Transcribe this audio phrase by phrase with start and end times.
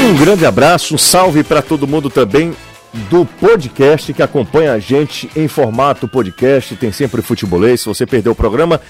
[0.00, 2.54] Um grande abraço, um salve para todo mundo também
[3.10, 6.76] do podcast que acompanha a gente em formato podcast.
[6.76, 7.80] Tem sempre futebolês.
[7.80, 8.80] Se você perdeu o programa,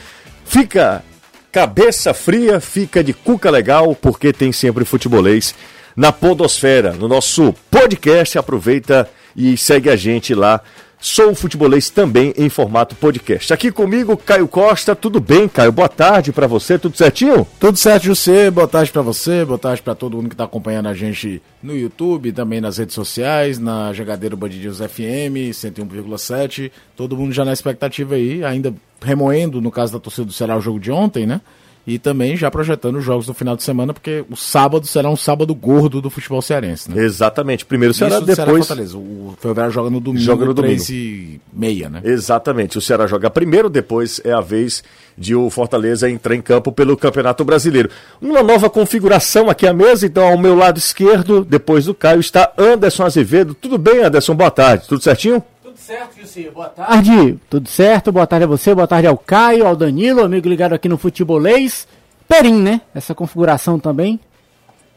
[0.45, 1.03] fica
[1.51, 5.55] cabeça fria, fica de cuca legal, porque tem sempre futebolês
[5.97, 8.39] na Podosfera, no nosso podcast.
[8.39, 10.61] Aproveita e segue a gente lá
[11.01, 13.53] Sou futebolês também em formato podcast.
[13.53, 14.97] Aqui comigo, Caio Costa.
[14.97, 15.71] Tudo bem, Caio?
[15.71, 17.47] Boa tarde para você, tudo certinho?
[17.61, 18.51] Tudo certo, José.
[18.51, 21.77] Boa tarde para você, boa tarde para todo mundo que tá acompanhando a gente no
[21.77, 26.73] YouTube, também nas redes sociais, na Jogadeira Bandidinhos FM 101,7.
[26.97, 30.61] Todo mundo já na expectativa aí, ainda remoendo, no caso da torcida do Ceará, o
[30.61, 31.41] jogo de ontem, né?
[31.89, 35.17] E também já projetando os jogos do final de semana, porque o sábado será um
[35.17, 36.91] sábado gordo do futebol cearense.
[36.91, 37.03] Né?
[37.03, 37.65] Exatamente.
[37.65, 38.67] Primeiro será depois.
[38.67, 38.83] Ceará.
[38.95, 40.93] O Ferroviário joga no domingo, joga no 3 domingo.
[40.93, 42.03] e meia, né?
[42.05, 42.77] Exatamente.
[42.77, 44.85] O Ceará joga primeiro, depois é a vez
[45.17, 47.89] de o Fortaleza entrar em campo pelo Campeonato Brasileiro.
[48.21, 52.53] Uma nova configuração aqui à mesa, então ao meu lado esquerdo, depois do Caio, está
[52.59, 53.55] Anderson Azevedo.
[53.55, 54.35] Tudo bem, Anderson?
[54.35, 54.87] Boa tarde.
[54.87, 55.43] Tudo certinho?
[55.89, 56.51] Certo, Jussi.
[56.51, 57.39] Boa tarde.
[57.49, 58.13] Tudo certo?
[58.13, 61.89] Boa tarde a você, boa tarde ao Caio, ao Danilo, amigo ligado aqui no Futebolês.
[62.29, 62.83] Perim, né?
[62.95, 64.21] Essa configuração também.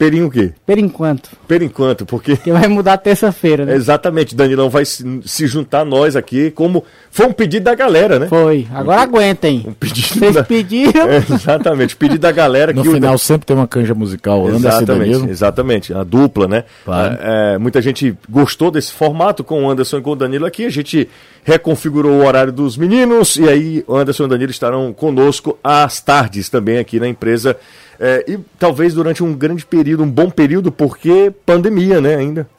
[0.01, 0.51] Per o quê?
[0.65, 1.29] Per enquanto.
[1.47, 2.35] Per enquanto, porque.
[2.35, 3.75] Que vai mudar terça-feira, né?
[3.75, 8.17] Exatamente, Danilão vai se, se, juntar a nós aqui, como foi um pedido da galera,
[8.17, 8.27] né?
[8.27, 8.65] Foi.
[8.73, 9.63] Agora um, aguentem.
[9.67, 10.43] Um pedido Vocês da...
[10.43, 10.91] pediram.
[11.11, 12.71] É, exatamente, pedido da galera.
[12.71, 14.49] no final sempre tem uma canja musical.
[14.49, 16.63] Exatamente, exatamente, a dupla, né?
[16.83, 17.17] Claro.
[17.21, 20.65] É, é, muita gente gostou desse formato com o Anderson e com o Danilo aqui.
[20.65, 21.07] A gente
[21.43, 26.01] reconfigurou o horário dos meninos e aí o Anderson e o Danilo estarão conosco às
[26.01, 27.57] tardes também aqui na empresa
[28.03, 32.49] é, e talvez durante um grande período, um bom período, porque pandemia, né, ainda.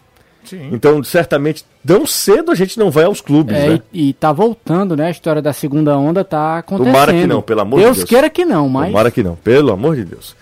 [0.45, 0.71] Sim.
[0.71, 3.83] Então, certamente, tão cedo a gente não vai aos clubes, é, né?
[3.93, 5.07] E, e tá voltando, né?
[5.07, 6.93] A história da segunda onda tá acontecendo.
[6.93, 7.97] Tomara que não, pelo amor Deus de Deus.
[7.97, 8.87] Deus queira que não, mas...
[8.87, 10.37] Tomara que não, pelo amor de Deus.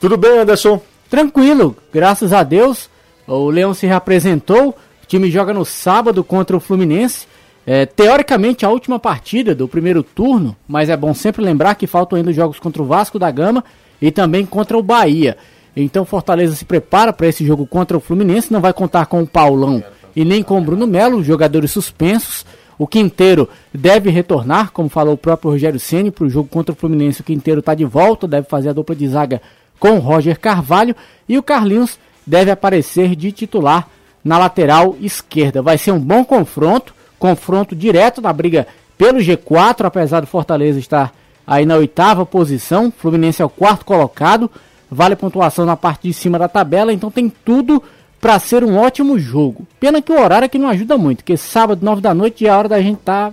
[0.00, 0.80] Tudo bem, Anderson?
[1.10, 2.88] Tranquilo, graças a Deus.
[3.26, 4.70] O Leão se reapresentou.
[4.70, 7.26] O time joga no sábado contra o Fluminense.
[7.66, 12.16] É, teoricamente, a última partida do primeiro turno, mas é bom sempre lembrar que faltam
[12.16, 13.62] ainda os jogos contra o Vasco da Gama
[14.00, 15.36] e também contra o Bahia.
[15.76, 19.26] Então Fortaleza se prepara para esse jogo contra o Fluminense, não vai contar com o
[19.26, 19.82] Paulão
[20.14, 22.44] e nem com o Bruno Melo, jogadores suspensos.
[22.76, 26.76] O Quinteiro deve retornar, como falou o próprio Rogério Ceni para o jogo contra o
[26.76, 27.20] Fluminense.
[27.20, 29.42] O Quinteiro está de volta, deve fazer a dupla de zaga
[29.78, 30.94] com o Roger Carvalho
[31.28, 33.88] e o Carlinhos deve aparecer de titular
[34.24, 35.62] na lateral esquerda.
[35.62, 38.66] Vai ser um bom confronto, confronto direto na briga
[38.96, 41.14] pelo G4, apesar do Fortaleza estar
[41.48, 42.92] aí na oitava posição.
[42.96, 44.50] Fluminense é o quarto colocado.
[44.90, 47.82] Vale pontuação na parte de cima da tabela, então tem tudo
[48.20, 49.66] para ser um ótimo jogo.
[49.80, 52.58] Pena que o horário aqui não ajuda muito, porque sábado, nove da noite, é a
[52.58, 53.32] hora da gente tá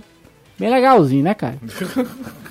[0.58, 1.56] bem legalzinho, né, cara?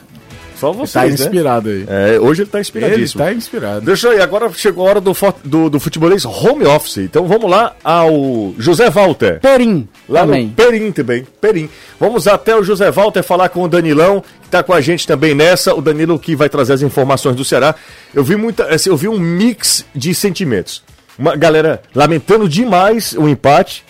[0.59, 0.93] Só você.
[0.93, 1.13] Tá né?
[1.13, 1.85] inspirado aí.
[1.87, 3.21] É, hoje ele tá inspiradíssimo.
[3.21, 3.85] Ele tá inspirado.
[3.85, 6.97] Deixa aí, agora chegou a hora do, do, do futebolês home office.
[6.97, 9.39] Então vamos lá ao José Walter.
[9.39, 9.87] Perim.
[10.07, 10.49] Lá também.
[10.49, 11.27] Perim também.
[11.41, 11.69] Perim.
[11.99, 15.35] Vamos até o José Walter falar com o Danilão, que tá com a gente também
[15.35, 15.73] nessa.
[15.73, 17.75] O Danilo que vai trazer as informações do Ceará.
[18.13, 18.65] Eu vi muita.
[18.73, 20.83] Assim, eu vi um mix de sentimentos.
[21.17, 23.83] Uma galera lamentando demais o empate.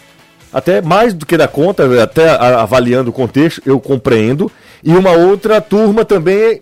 [0.54, 4.50] Até mais do que da conta, até avaliando o contexto, eu compreendo
[4.86, 6.60] e uma outra turma também,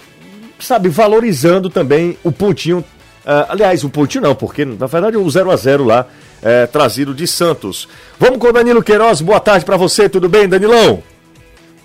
[0.58, 2.80] sabe, valorizando também o pontinho.
[2.80, 6.08] Uh, aliás, o pontinho não, porque na verdade o 0 a 0 lá
[6.42, 7.88] é, trazido de Santos.
[8.20, 9.22] Vamos com o Danilo Queiroz.
[9.22, 11.04] Boa tarde para você, tudo bem, Danilão?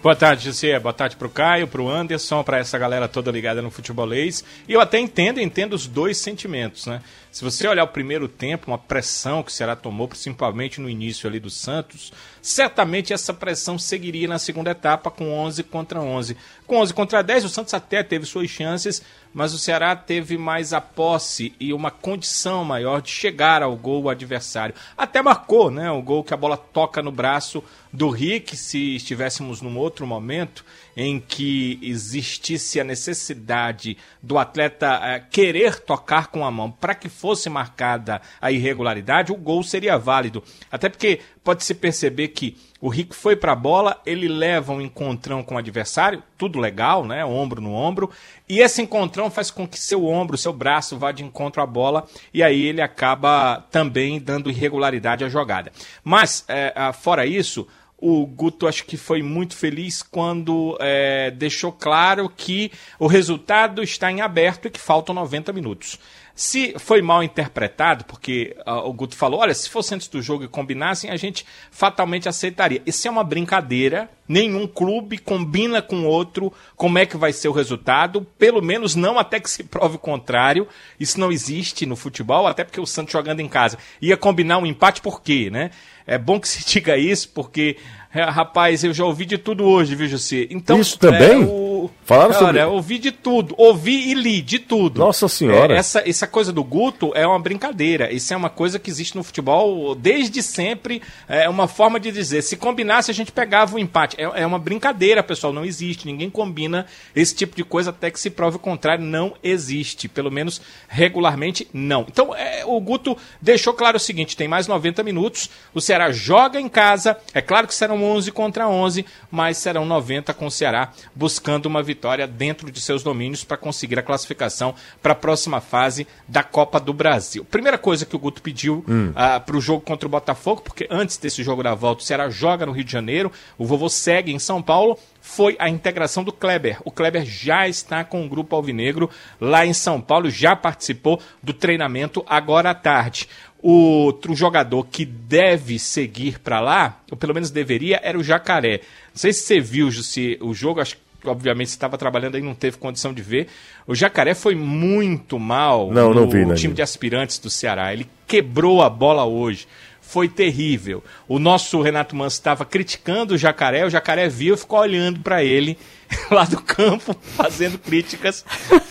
[0.00, 0.78] Boa tarde, José.
[0.78, 4.44] Boa tarde pro Caio, pro Anderson, para essa galera toda ligada no futebolês.
[4.68, 7.02] E eu até entendo, entendo os dois sentimentos, né?
[7.32, 11.28] Se você olhar o primeiro tempo, uma pressão que o Ceará tomou, principalmente no início
[11.28, 16.36] ali do Santos, certamente essa pressão seguiria na segunda etapa com 11 contra 11.
[16.64, 19.02] Com 11 contra 10, o Santos até teve suas chances,
[19.38, 24.10] mas o Ceará teve mais a posse e uma condição maior de chegar ao gol
[24.10, 24.74] adversário.
[24.96, 25.88] Até marcou, né?
[25.92, 27.62] O gol que a bola toca no braço
[27.92, 30.64] do Rick, se estivéssemos num outro momento
[31.00, 37.08] em que existisse a necessidade do atleta eh, querer tocar com a mão para que
[37.08, 40.42] fosse marcada a irregularidade, o gol seria válido.
[40.72, 45.40] Até porque pode-se perceber que o Rick foi para a bola, ele leva um encontrão
[45.42, 47.24] com o adversário, tudo legal, né?
[47.24, 48.10] Ombro no ombro,
[48.48, 52.06] e esse encontrão faz com que seu ombro, seu braço vá de encontro à bola,
[52.34, 55.70] e aí ele acaba também dando irregularidade à jogada.
[56.02, 57.68] Mas, é, fora isso,
[58.00, 64.10] o Guto acho que foi muito feliz quando é, deixou claro que o resultado está
[64.10, 65.98] em aberto e que faltam 90 minutos.
[66.38, 70.44] Se foi mal interpretado, porque uh, o Guto falou, olha, se fosse antes do jogo
[70.44, 72.80] e combinassem, a gente fatalmente aceitaria.
[72.86, 77.52] Isso é uma brincadeira, nenhum clube combina com outro como é que vai ser o
[77.52, 80.68] resultado, pelo menos não até que se prove o contrário.
[81.00, 84.66] Isso não existe no futebol, até porque o Santos jogando em casa ia combinar um
[84.66, 85.72] empate por quê, né?
[86.08, 87.76] É bom que se diga isso, porque
[88.18, 90.48] é, rapaz, eu já ouvi de tudo hoje, viu, José?
[90.50, 91.42] Então, Isso também?
[91.42, 91.88] É, o...
[92.04, 92.64] Falaram Cara, sobre...
[92.64, 93.54] ouvi de tudo.
[93.56, 94.98] Ouvi e li de tudo.
[94.98, 95.74] Nossa Senhora.
[95.74, 98.12] É, essa, essa coisa do Guto é uma brincadeira.
[98.12, 101.02] Isso é uma coisa que existe no futebol desde sempre.
[101.28, 102.42] É uma forma de dizer.
[102.42, 104.16] Se combinasse, a gente pegava o empate.
[104.18, 105.52] É, é uma brincadeira, pessoal.
[105.52, 106.06] Não existe.
[106.06, 109.04] Ninguém combina esse tipo de coisa até que se prove o contrário.
[109.04, 110.08] Não existe.
[110.08, 112.06] Pelo menos regularmente, não.
[112.08, 115.50] Então, é, o Guto deixou claro o seguinte: tem mais 90 minutos.
[115.74, 117.16] O Ceará joga em casa.
[117.34, 121.82] É claro que serão 11 contra 11, mas serão 90 com o Ceará buscando uma
[121.82, 126.80] vitória dentro de seus domínios para conseguir a classificação para a próxima fase da Copa
[126.80, 127.44] do Brasil.
[127.44, 129.10] Primeira coisa que o Guto pediu hum.
[129.10, 132.04] uh, ah, para o jogo contra o Botafogo, porque antes desse jogo da volta o
[132.04, 136.24] Ceará joga no Rio de Janeiro, o vovô segue em São Paulo, foi a integração
[136.24, 136.78] do Kleber.
[136.84, 139.10] O Kleber já está com o grupo Alvinegro
[139.40, 143.28] lá em São Paulo, já participou do treinamento agora à tarde.
[143.60, 148.80] Outro jogador que deve seguir para lá, ou pelo menos deveria, era o Jacaré.
[149.12, 152.54] Não sei se você viu se o jogo, acho que obviamente estava trabalhando aí não
[152.54, 153.48] teve condição de ver.
[153.86, 157.92] O Jacaré foi muito mal não, no não vi, né, time de aspirantes do Ceará.
[157.92, 159.66] Ele quebrou a bola hoje
[160.08, 161.04] foi terrível.
[161.28, 165.44] O nosso Renato Manso estava criticando o Jacaré, o Jacaré viu e ficou olhando para
[165.44, 165.76] ele
[166.32, 168.42] lá do campo, fazendo críticas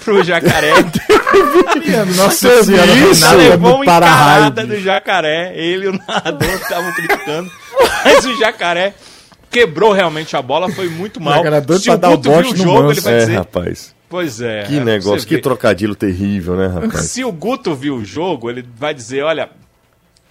[0.05, 0.73] pro Jacaré.
[2.15, 7.51] Nossa senhora, isso levou uma encarada do Jacaré, ele e o narrador estavam criticando,
[8.05, 8.93] mas o Jacaré
[9.49, 11.41] quebrou realmente a bola, foi muito mal.
[11.79, 13.35] Se o Guto viu o jogo, ele vai é, dizer...
[13.37, 13.95] rapaz.
[14.07, 14.63] Pois é.
[14.63, 17.05] Que negócio, que trocadilho terrível, né, rapaz?
[17.05, 19.49] Se o Guto viu o jogo, ele vai dizer, olha,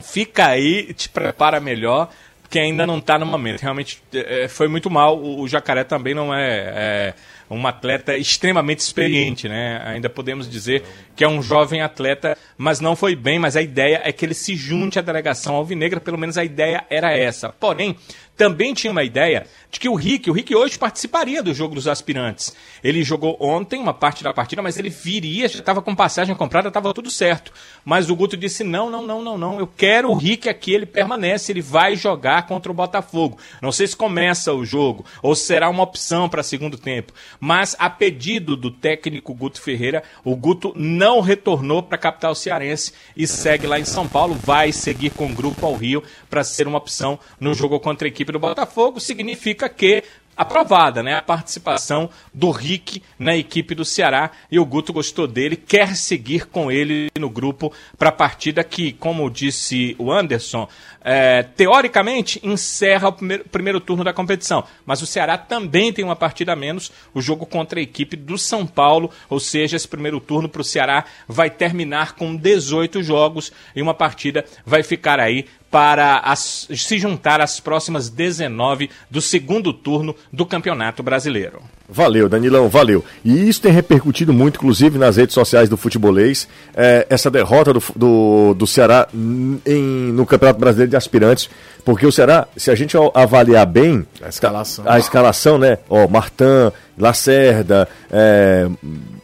[0.01, 2.11] fica aí, te prepara melhor,
[2.43, 3.61] porque ainda não está no momento.
[3.61, 5.19] Realmente é, foi muito mal.
[5.19, 7.15] O, o, Jacaré também não é, é
[7.51, 9.83] um atleta extremamente experiente, né?
[9.85, 10.85] Ainda podemos dizer
[11.17, 13.39] que é um jovem atleta, mas não foi bem.
[13.39, 16.85] Mas a ideia é que ele se junte à delegação alvinegra, pelo menos a ideia
[16.89, 17.49] era essa.
[17.49, 17.97] Porém,
[18.37, 21.89] também tinha uma ideia de que o Rick, o Rick hoje participaria do jogo dos
[21.89, 22.55] aspirantes.
[22.85, 26.69] Ele jogou ontem uma parte da partida, mas ele viria, já estava com passagem comprada,
[26.69, 27.53] estava tudo certo.
[27.85, 29.59] Mas o Guto disse: não, não, não, não, não.
[29.59, 33.39] Eu quero o Rick aqui, ele permanece, ele vai jogar contra o Botafogo.
[33.61, 37.13] Não sei se começa o jogo ou será uma opção para segundo tempo.
[37.41, 42.93] Mas a pedido do técnico Guto Ferreira, o Guto não retornou para a capital cearense
[43.17, 44.35] e segue lá em São Paulo.
[44.35, 48.11] Vai seguir com o grupo ao Rio para ser uma opção no jogo contra a
[48.11, 49.01] equipe do Botafogo.
[49.01, 50.03] Significa que
[50.37, 51.15] aprovada, né?
[51.15, 56.47] A participação do Rick na equipe do Ceará e o Guto gostou dele, quer seguir
[56.47, 60.69] com ele no grupo para a partida que, como disse o Anderson,
[61.03, 64.65] é, teoricamente encerra o primeiro, primeiro turno da competição.
[64.85, 68.37] Mas o Ceará também tem uma partida a menos, o jogo contra a equipe do
[68.37, 73.51] São Paulo, ou seja, esse primeiro turno para o Ceará vai terminar com 18 jogos
[73.75, 75.47] e uma partida vai ficar aí
[75.77, 81.61] para as, se juntar às próximas 19 do segundo turno do Campeonato Brasileiro.
[81.87, 83.05] Valeu, Danilão, valeu.
[83.23, 87.83] E isso tem repercutido muito, inclusive, nas redes sociais do futebolês, é, essa derrota do,
[87.95, 91.51] do, do Ceará em, no Campeonato Brasileiro de Aspirantes,
[91.85, 95.77] porque o Ceará, se a gente avaliar bem a escalação, a escalação né?
[95.91, 98.67] Ó, Martan, Lacerda, é,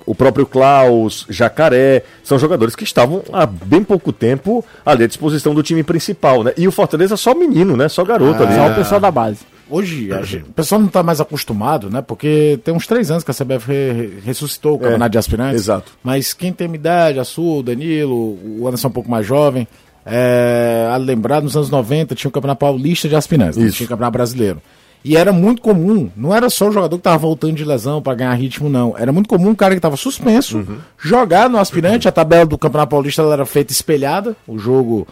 [0.07, 5.55] o próprio Klaus, Jacaré, são jogadores que estavam há bem pouco tempo ali à disposição
[5.55, 6.53] do time principal, né?
[6.57, 7.89] E o Fortaleza só menino, né?
[7.89, 8.55] Só garoto ah, ali.
[8.55, 9.41] Só o pessoal da base.
[9.71, 12.03] Hoje, gente, o pessoal não está mais acostumado, né?
[12.03, 15.63] Porque tem uns três anos que a CBF ressuscitou o é, campeonato é, de aspirantes.
[15.63, 15.93] Exato.
[16.03, 19.67] Mas quem tem idade, a sua, o Danilo, o Anderson é um pouco mais jovem,
[20.05, 23.77] é, a lembrar, nos anos 90 tinha o Campeonato Paulista de Aspirantes, Isso.
[23.77, 24.61] tinha o Campeonato Brasileiro.
[25.05, 28.15] E era muito comum, não era só o jogador que estava voltando de lesão para
[28.15, 28.95] ganhar ritmo, não.
[28.97, 30.79] Era muito comum o cara que estava suspenso uhum.
[30.97, 32.07] jogar no aspirante.
[32.07, 34.37] A tabela do Campeonato Paulista era feita espelhada.
[34.47, 35.07] O jogo.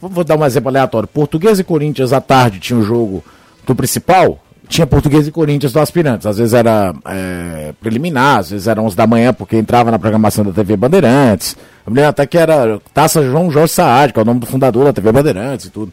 [0.00, 1.08] Vou, dar um exemplo aleatório.
[1.08, 3.24] Português e Corinthians à tarde tinha o jogo
[3.64, 4.38] do principal,
[4.68, 6.26] tinha Português e Corinthians do aspirantes.
[6.26, 10.44] Às vezes era é, preliminar, às vezes era 11 da manhã, porque entrava na programação
[10.44, 11.56] da TV Bandeirantes.
[11.86, 14.46] Eu me lembro até que era Taça João Jorge Saad, que é o nome do
[14.46, 15.92] fundador da TV Bandeirantes e tudo.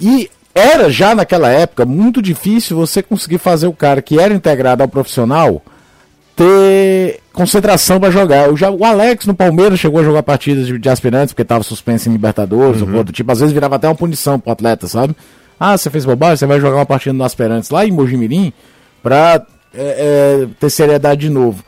[0.00, 4.82] E era já naquela época muito difícil você conseguir fazer o cara que era integrado
[4.82, 5.62] ao profissional
[6.34, 8.48] ter concentração para jogar.
[8.50, 12.08] O, o Alex no Palmeiras chegou a jogar partidas de, de aspirantes porque estava suspenso
[12.08, 12.92] em Libertadores, uhum.
[12.92, 13.30] ou outro tipo.
[13.30, 15.14] Às vezes virava até uma punição pro atleta, sabe?
[15.58, 18.52] Ah, você fez bobagem, você vai jogar uma partida no Aspirantes lá em Mojimirim
[19.02, 21.62] para é, é, ter seriedade de novo.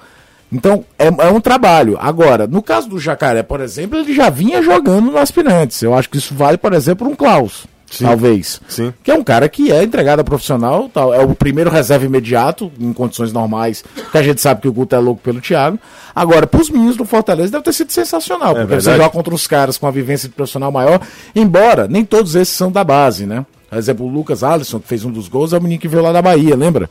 [0.50, 1.98] Então, é, é, um trabalho.
[2.00, 5.82] Agora, no caso do Jacaré, por exemplo, ele já vinha jogando no Aspirantes.
[5.82, 7.66] Eu acho que isso vale, por exemplo, um Klaus.
[7.92, 8.04] Sim.
[8.04, 8.60] Talvez.
[8.66, 8.92] Sim.
[9.04, 12.72] Que é um cara que é entregado a profissional, tal, é o primeiro reserva imediato,
[12.80, 15.78] em condições normais, que a gente sabe que o Guto é louco pelo Thiago.
[16.14, 18.84] Agora, para os meninos do Fortaleza deve ter sido sensacional, é porque verdade.
[18.84, 21.00] você joga contra os caras com a vivência de profissional maior,
[21.36, 23.44] embora nem todos esses são da base, né?
[23.68, 26.02] Por exemplo, o Lucas Alisson, que fez um dos gols, é o menino que veio
[26.02, 26.90] lá da Bahia, lembra?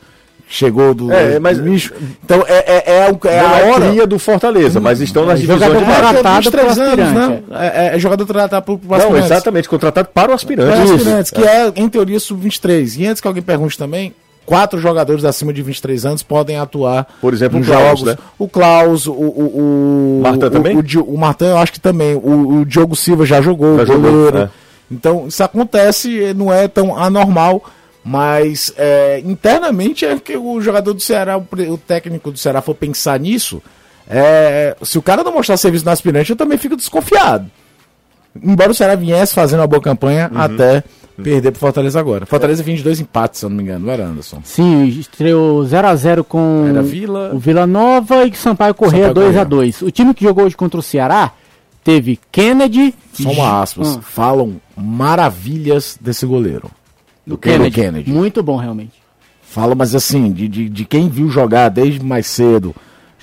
[0.52, 1.94] Chegou do, é, mas, do bicho.
[2.22, 4.06] Então é, é, é, é, é a é hora.
[4.06, 7.42] do Fortaleza, mas estão nas divisões jogador contratado para anos, né?
[7.52, 10.70] É, é, jogador tratado para o Não, exatamente, contratado para o aspirante.
[10.70, 12.98] Para o aspirante, que é, em teoria, sub-23.
[12.98, 17.32] E antes que alguém pergunte também, quatro jogadores acima de 23 anos podem atuar por
[17.32, 18.02] exemplo o Klaus, jogos.
[18.02, 18.16] Né?
[18.38, 22.16] o Klaus o o, o Martin também o, o, o Martin eu acho que também
[22.16, 24.50] o, o Diogo Silva já jogou já goleiro jogou, é.
[24.90, 27.62] então isso acontece não é tão anormal
[28.04, 33.18] mas é, internamente é que o jogador do Ceará, o, técnico do Ceará for pensar
[33.20, 33.62] nisso,
[34.08, 37.50] é, se o cara não mostrar serviço no aspirante, eu também fico desconfiado.
[38.42, 40.40] Embora o Ceará viesse fazendo uma boa campanha uhum.
[40.40, 40.82] até
[41.16, 41.24] uhum.
[41.24, 42.26] perder pro Fortaleza agora.
[42.26, 44.40] Fortaleza vinha de dois empates, se eu não me engano, não era Anderson?
[44.42, 47.30] Sim, estreou 0x0 com Vila...
[47.32, 49.86] o Vila Nova e Sampaio Correia 2x2.
[49.86, 51.32] O time que jogou hoje contra o Ceará
[51.84, 52.94] teve Kennedy.
[53.12, 53.96] Só uma aspas.
[53.96, 54.02] Ah.
[54.02, 56.70] Falam maravilhas desse goleiro.
[57.26, 57.70] Do Kennedy.
[57.70, 58.10] Kennedy.
[58.10, 59.02] Muito bom, realmente.
[59.42, 62.74] Fala, mas assim, de, de, de, quem viu jogar desde mais cedo,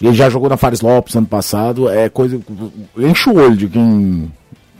[0.02, 2.40] ele já jogou na Fares Lopes ano passado, é coisa.
[2.98, 4.32] Enche o olho de quem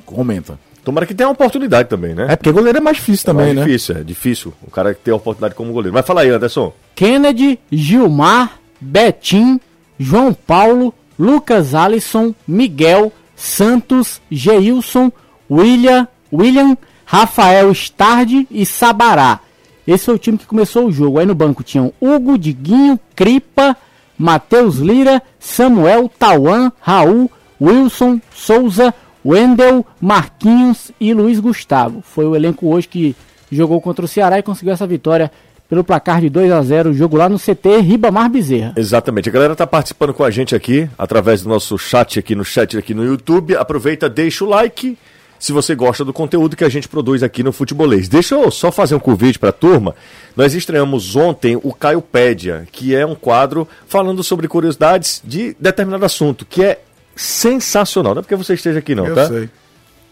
[0.06, 0.60] comenta.
[0.84, 2.28] Tomara que tenha uma oportunidade também, né?
[2.30, 3.66] É porque goleiro é mais difícil também, é mais né?
[3.66, 4.54] difícil, é difícil.
[4.66, 5.94] O cara que tem a oportunidade como goleiro.
[5.94, 6.74] Mas fala aí, Anderson.
[6.96, 9.60] Kennedy, Gilmar, Betim,
[10.00, 15.12] João Paulo, Lucas Alisson, Miguel, Santos, Geilson,
[15.50, 16.78] William, William,
[17.12, 19.40] Rafael Stardi e Sabará.
[19.88, 21.18] Esse foi o time que começou o jogo.
[21.18, 23.76] Aí no banco tinham Hugo, Diguinho, Cripa,
[24.16, 28.94] Matheus Lira, Samuel, Tauan, Raul, Wilson, Souza,
[29.26, 32.04] Wendel, Marquinhos e Luiz Gustavo.
[32.04, 33.16] Foi o elenco hoje que
[33.52, 35.32] jogou contra o Ceará e conseguiu essa vitória
[35.68, 38.74] pelo placar de 2 a 0 jogo lá no CT Ribamar Bezerra.
[38.78, 39.30] Exatamente.
[39.30, 42.78] A galera tá participando com a gente aqui, através do nosso chat aqui no chat
[42.78, 43.56] aqui no YouTube.
[43.56, 44.96] Aproveita, deixa o like
[45.40, 48.10] se você gosta do conteúdo que a gente produz aqui no Futebolês.
[48.10, 49.96] Deixa eu só fazer um convite para a turma.
[50.36, 56.46] Nós estreamos ontem o Caiopédia, que é um quadro falando sobre curiosidades de determinado assunto,
[56.46, 56.82] que é
[57.16, 58.14] sensacional.
[58.14, 59.28] Não é porque você esteja aqui não, eu tá?
[59.28, 59.50] sei.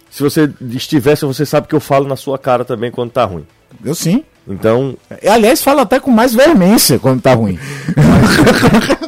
[0.10, 3.46] Se você estivesse, você sabe que eu falo na sua cara também quando tá ruim.
[3.84, 4.24] Eu sim.
[4.48, 4.96] Então.
[5.27, 7.60] Aliás, fala até com mais veemência quando tá ruim.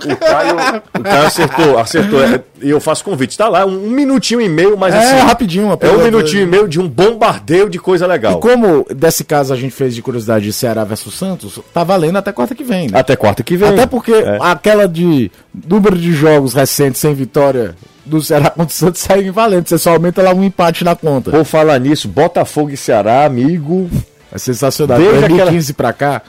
[0.05, 0.55] o, Caio,
[0.97, 2.23] o Caio acertou, acertou.
[2.23, 3.37] É, e eu faço convite.
[3.37, 5.15] Tá lá, um, minutinho e meio, mas é, assim.
[5.15, 5.77] É, rapidinho.
[5.79, 8.37] É um minutinho e meio de um bombardeio de coisa legal.
[8.37, 12.17] E como desse caso a gente fez de curiosidade de Ceará versus Santos, tá valendo
[12.17, 12.89] até quarta que vem.
[12.89, 12.99] Né?
[12.99, 13.69] Até quarta que vem.
[13.69, 14.37] Até porque é.
[14.41, 15.31] aquela de
[15.67, 19.67] número de jogos recentes sem vitória do Ceará contra o Santos segue valendo.
[19.69, 21.31] Você só aumenta lá um empate na conta.
[21.31, 23.89] Vou falar nisso, Botafogo e Ceará, amigo.
[24.31, 24.97] É sensacional.
[24.97, 25.75] Desde 2015 aquela...
[25.75, 26.21] pra cá,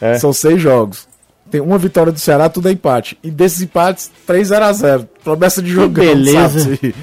[0.00, 0.18] é.
[0.18, 1.08] são seis jogos.
[1.50, 3.18] Tem uma vitória do Ceará, tudo é empate.
[3.22, 5.94] E desses empates, 3 x 0 Promessa de jogo.
[5.94, 6.60] Beleza.
[6.60, 6.94] Se,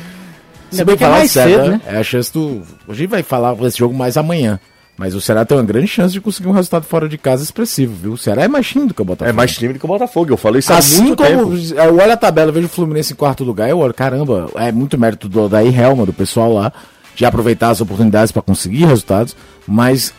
[0.71, 1.67] se bem que é mais cedo, né?
[1.69, 1.81] né?
[1.87, 2.61] É a chance do.
[2.87, 4.59] A gente vai falar desse jogo mais amanhã.
[4.97, 7.93] Mas o Ceará tem uma grande chance de conseguir um resultado fora de casa expressivo,
[7.93, 8.13] viu?
[8.13, 9.29] O Ceará é mais time do que o Botafogo.
[9.29, 11.73] É mais time do que o Botafogo, eu falei isso há assim muito como tempo.
[11.75, 14.97] eu olho a tabela, vejo o Fluminense em quarto lugar, eu olho, caramba, é muito
[14.97, 16.71] mérito do Daí Helma, do pessoal lá,
[17.13, 19.35] de aproveitar as oportunidades para conseguir resultados,
[19.67, 20.13] mas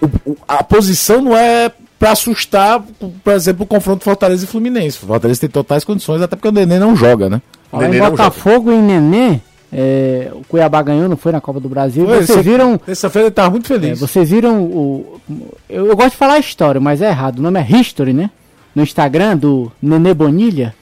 [0.00, 2.82] o, a posição não é para assustar,
[3.22, 4.98] por exemplo, o confronto Fortaleza e Fluminense.
[5.02, 7.42] O Fortaleza tem totais condições, até porque o Nenê não joga, né?
[7.70, 9.38] Olha, em Botafogo e Nenê,
[9.70, 12.06] é, o Cuiabá ganhou, não foi na Copa do Brasil.
[12.06, 12.78] Foi, vocês viram.
[12.78, 13.90] Terça-feira ele tava muito feliz.
[13.90, 15.20] É, vocês viram o.
[15.68, 17.38] Eu, eu, gosto de falar história, mas é errado.
[17.38, 18.30] O nome é History, né?
[18.74, 20.74] No Instagram do Nenê Bonilha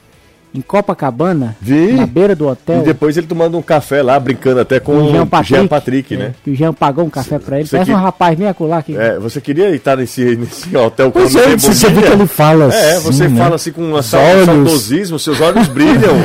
[0.53, 1.93] em Copacabana, Vi.
[1.93, 2.81] na beira do hotel.
[2.81, 6.17] E depois ele tomando um café lá, brincando até com o Jean Patrick, Jean Patrick
[6.17, 6.25] né?
[6.25, 7.67] É, que o Jean pagou um café pra ele.
[7.67, 7.95] Você Parece que...
[7.97, 8.97] um rapaz meio acolá aqui.
[8.97, 12.77] É, você queria estar nesse, nesse hotel pois é, você vê que ele fala assim,
[12.77, 13.41] É, você né?
[13.43, 16.15] fala assim com um saudosismo, seus olhos brilham.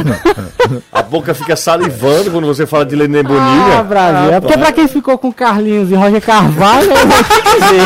[0.93, 3.79] a boca fica salivando quando você fala de Lenê Bonilha.
[3.79, 4.31] Ah, Brasil.
[4.33, 7.85] Ah, é porque pra quem ficou com Carlinhos e Roger Carvalho, eu vou te dizer.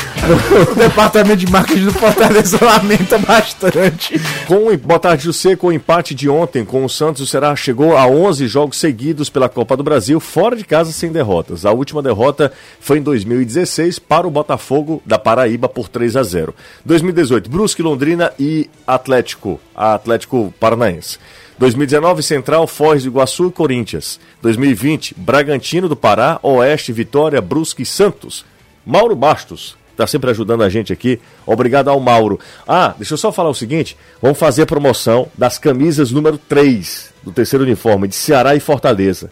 [0.70, 4.20] o departamento de marketing do Fortaleza lamenta bastante.
[4.46, 7.54] Com o boa tarde, José, com o empate de ontem com o Santos, o Ceará
[7.56, 11.66] chegou a 11 jogos seguidos pela Copa do Brasil, fora de casa sem derrotas.
[11.66, 16.54] A última derrota foi em 2016 para o Botafogo da Paraíba por 3 a 0.
[16.84, 21.18] 2018, Brusque, Londrina e Atlético, Atlético Paranaense.
[21.58, 24.20] 2019, Central, Foz do Iguaçu e Corinthians.
[24.40, 28.44] 2020, Bragantino do Pará, Oeste, Vitória, Brusque e Santos.
[28.86, 31.20] Mauro Bastos, tá sempre ajudando a gente aqui.
[31.46, 32.38] Obrigado ao Mauro.
[32.66, 37.12] Ah, deixa eu só falar o seguinte: vamos fazer a promoção das camisas número 3
[37.22, 39.30] do terceiro uniforme de Ceará e Fortaleza.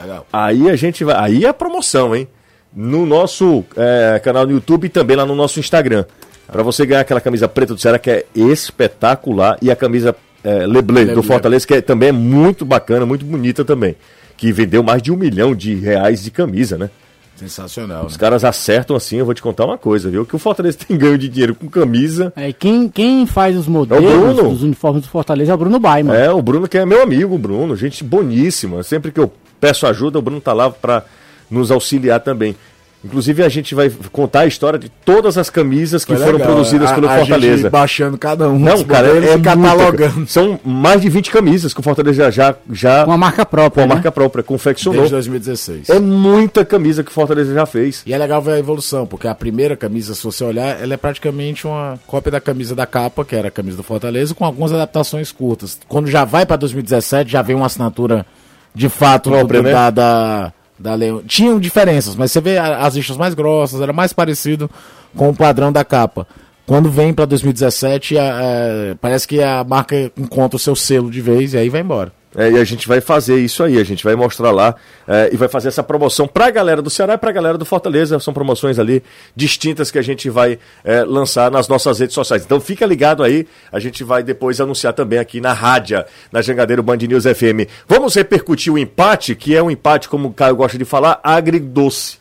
[0.00, 0.26] Legal.
[0.32, 1.16] Aí a gente vai.
[1.16, 2.28] Aí é a promoção, hein?
[2.74, 6.04] No nosso é, canal no YouTube e também lá no nosso Instagram.
[6.46, 10.66] Para você ganhar aquela camisa preta do Ceará que é espetacular e a camisa é,
[10.66, 11.22] Leblé do.
[11.22, 13.96] Fortaleza que é, também é muito bacana, muito bonita também.
[14.36, 16.90] Que vendeu mais de um milhão de reais de camisa, né?
[17.38, 18.18] Sensacional, Os né?
[18.18, 20.26] caras acertam assim, eu vou te contar uma coisa, viu?
[20.26, 22.32] Que o Fortaleza tem ganho de dinheiro com camisa.
[22.34, 24.50] É, quem, quem faz os modelos Bruno.
[24.50, 26.14] dos uniformes do Fortaleza é o Bruno Baiman.
[26.14, 28.82] É, o Bruno que é meu amigo, o Bruno, gente boníssima.
[28.82, 31.04] Sempre que eu peço ajuda, o Bruno tá lá para
[31.50, 32.56] nos auxiliar também.
[33.04, 36.48] Inclusive a gente vai contar a história de todas as camisas que Foi foram legal,
[36.52, 37.56] produzidas a- pelo a Fortaleza.
[37.62, 38.58] gente baixando cada um.
[38.58, 40.14] Não, cara, é, catalogando.
[40.16, 43.84] muita, São mais de 20 camisas que o Fortaleza já, já Com a marca própria.
[43.84, 43.94] a né?
[43.94, 44.98] marca própria confeccionou.
[44.98, 45.88] Desde 2016.
[45.90, 48.02] É muita camisa que o Fortaleza já fez.
[48.04, 50.96] E é legal ver a evolução, porque a primeira camisa, se você olhar, ela é
[50.96, 54.72] praticamente uma cópia da camisa da capa, que era a camisa do Fortaleza, com algumas
[54.72, 55.78] adaptações curtas.
[55.86, 58.26] Quando já vai pra 2017, já vem uma assinatura
[58.74, 59.72] de fato Própria, do- né?
[59.72, 60.92] da, da.
[61.26, 64.70] Tinham diferenças, mas você vê as listras mais grossas, era mais parecido
[65.16, 66.26] com o padrão da capa.
[66.66, 71.20] Quando vem pra 2017, a- a- parece que a marca encontra o seu selo de
[71.20, 72.12] vez e aí vai embora.
[72.38, 74.76] É, e a gente vai fazer isso aí, a gente vai mostrar lá
[75.08, 78.20] é, e vai fazer essa promoção pra galera do Ceará e pra galera do Fortaleza.
[78.20, 79.02] São promoções ali
[79.34, 82.44] distintas que a gente vai é, lançar nas nossas redes sociais.
[82.44, 86.80] Então fica ligado aí, a gente vai depois anunciar também aqui na rádio, na Jangadeiro
[86.80, 87.66] Band News FM.
[87.88, 92.18] Vamos repercutir o empate, que é um empate, como o Caio gosta de falar, agridoce.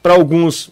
[0.00, 0.70] Para alguns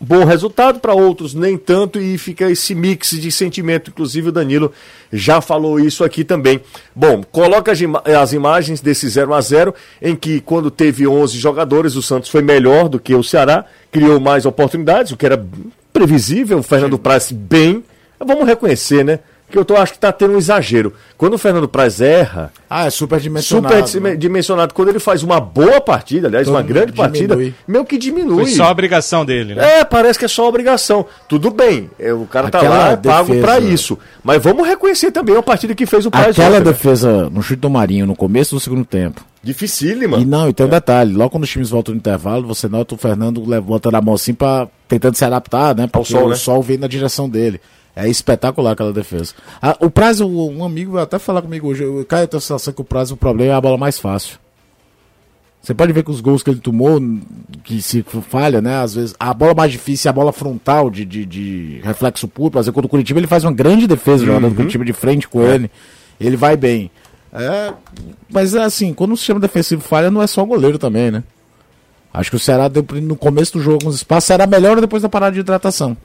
[0.00, 3.90] bom resultado, para outros nem tanto, e fica esse mix de sentimento.
[3.90, 4.72] Inclusive o Danilo
[5.12, 6.60] já falou isso aqui também.
[6.94, 11.38] Bom, coloca as, ima- as imagens desse 0 a 0 em que quando teve 11
[11.38, 15.42] jogadores, o Santos foi melhor do que o Ceará, criou mais oportunidades, o que era
[15.92, 17.84] previsível, o Fernando Praz bem.
[18.18, 19.20] Vamos reconhecer, né?
[19.54, 20.92] Que eu tô, acho que tá tendo um exagero.
[21.16, 23.86] Quando o Fernando Praz erra, Ah, é super dimensionado.
[23.86, 24.16] super né?
[24.16, 27.54] dimensionado, quando ele faz uma boa partida, aliás, Todo uma grande mundo partida, diminui.
[27.68, 28.42] meio que diminui.
[28.46, 29.78] Foi só a obrigação dele, né?
[29.78, 31.06] É, parece que é só obrigação.
[31.28, 33.96] Tudo bem, é, o cara tá Aquela lá, é pago pra isso.
[34.24, 36.72] Mas vamos reconhecer também a partida que fez o Praz Aquela ontem, né?
[36.72, 39.24] defesa no chute do Marinho no começo do segundo tempo.
[39.40, 40.16] Dificílima.
[40.18, 42.96] E não, e tem um detalhe, logo quando os times voltam no intervalo, você nota
[42.96, 45.86] o Fernando le- botando a mão assim pra, tentando se adaptar, né?
[45.86, 46.34] Porque sol, o né?
[46.34, 47.60] sol vem na direção dele.
[47.96, 49.34] É espetacular aquela defesa.
[49.62, 52.40] Ah, o prazo, um amigo vai até falar comigo hoje, eu Caio, eu tenho a
[52.40, 54.38] sensação que o prazo, o problema é a bola mais fácil.
[55.62, 57.00] Você pode ver que os gols que ele tomou,
[57.62, 58.82] que se falha, né?
[58.82, 62.50] Às vezes, a bola mais difícil é a bola frontal de, de, de reflexo puro.
[62.50, 65.26] Por exemplo, quando o Curitiba ele faz uma grande defesa jogando o Curitiba de frente
[65.26, 65.70] com ele,
[66.20, 66.90] ele vai bem.
[67.32, 67.72] É,
[68.30, 71.24] mas é assim, quando o sistema defensivo falha, não é só o goleiro também, né?
[72.12, 75.08] Acho que o Ceará deu, no começo do jogo alguns espaços, era melhor depois da
[75.08, 75.96] parada de hidratação.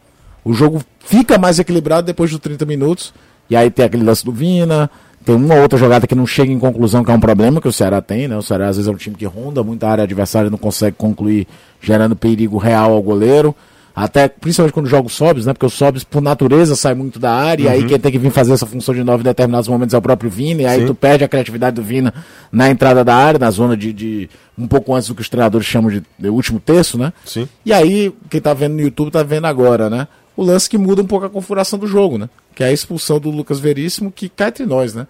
[0.49, 3.13] O jogo fica mais equilibrado depois dos 30 minutos.
[3.47, 4.89] E aí tem aquele lance do Vina,
[5.23, 7.71] tem uma outra jogada que não chega em conclusão, que é um problema que o
[7.71, 8.35] Ceará tem, né?
[8.35, 10.95] O Ceará às vezes é um time que ronda muita área adversária e não consegue
[10.97, 11.47] concluir,
[11.79, 13.55] gerando perigo real ao goleiro.
[13.95, 15.53] Até, principalmente quando joga o Sobs, né?
[15.53, 18.31] Porque o Sobs, por natureza, sai muito da área, e aí quem tem que vir
[18.31, 20.87] fazer essa função de nove em determinados momentos é o próprio Vina, e aí Sim.
[20.87, 22.11] tu perde a criatividade do Vina
[22.51, 25.67] na entrada da área, na zona de, de um pouco antes do que os treinadores
[25.67, 27.13] chamam de, de último terço, né?
[27.25, 27.47] Sim.
[27.65, 30.07] E aí, quem tá vendo no YouTube tá vendo agora, né?
[30.39, 32.29] O lance que muda um pouco a configuração do jogo, né?
[32.55, 35.05] Que é a expulsão do Lucas Veríssimo, que cai entre nós, né?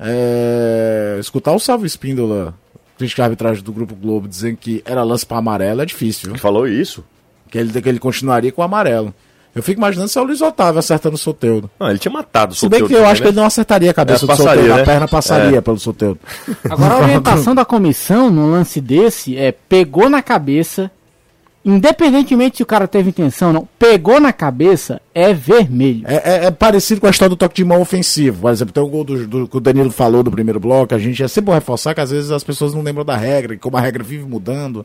[0.00, 1.16] É...
[1.20, 2.54] Escutar o Salvo Espíndola,
[2.98, 6.38] crítica de arbitragem do Grupo Globo, dizendo que era lance para amarelo é difícil, viu?
[6.40, 7.04] Falou isso?
[7.50, 9.14] Que ele, que ele continuaria com o amarelo.
[9.54, 11.70] Eu fico imaginando se é o Luiz Otávio acertando o Soteudo.
[11.78, 13.30] Não, ele tinha matado o Se bem que eu também, acho que né?
[13.32, 14.80] ele não acertaria a cabeça É, do Soteudo, né?
[14.80, 15.60] a perna passaria É.
[15.60, 16.18] pelo Soteudo.
[16.70, 20.90] Agora a orientação da comissão no lance desse é pegou na cabeça,
[21.64, 26.02] independentemente se o cara teve intenção ou não, pegou na cabeça é vermelho.
[26.06, 28.42] É, é- é parecido com a história do toque de mão ofensivo.
[28.42, 30.94] Por exemplo, tem o gol do, do- que o Danilo falou do primeiro bloco.
[30.94, 33.54] A gente é sempre bom reforçar que às vezes as pessoas não lembram da regra,
[33.54, 34.84] e como a regra vive mudando.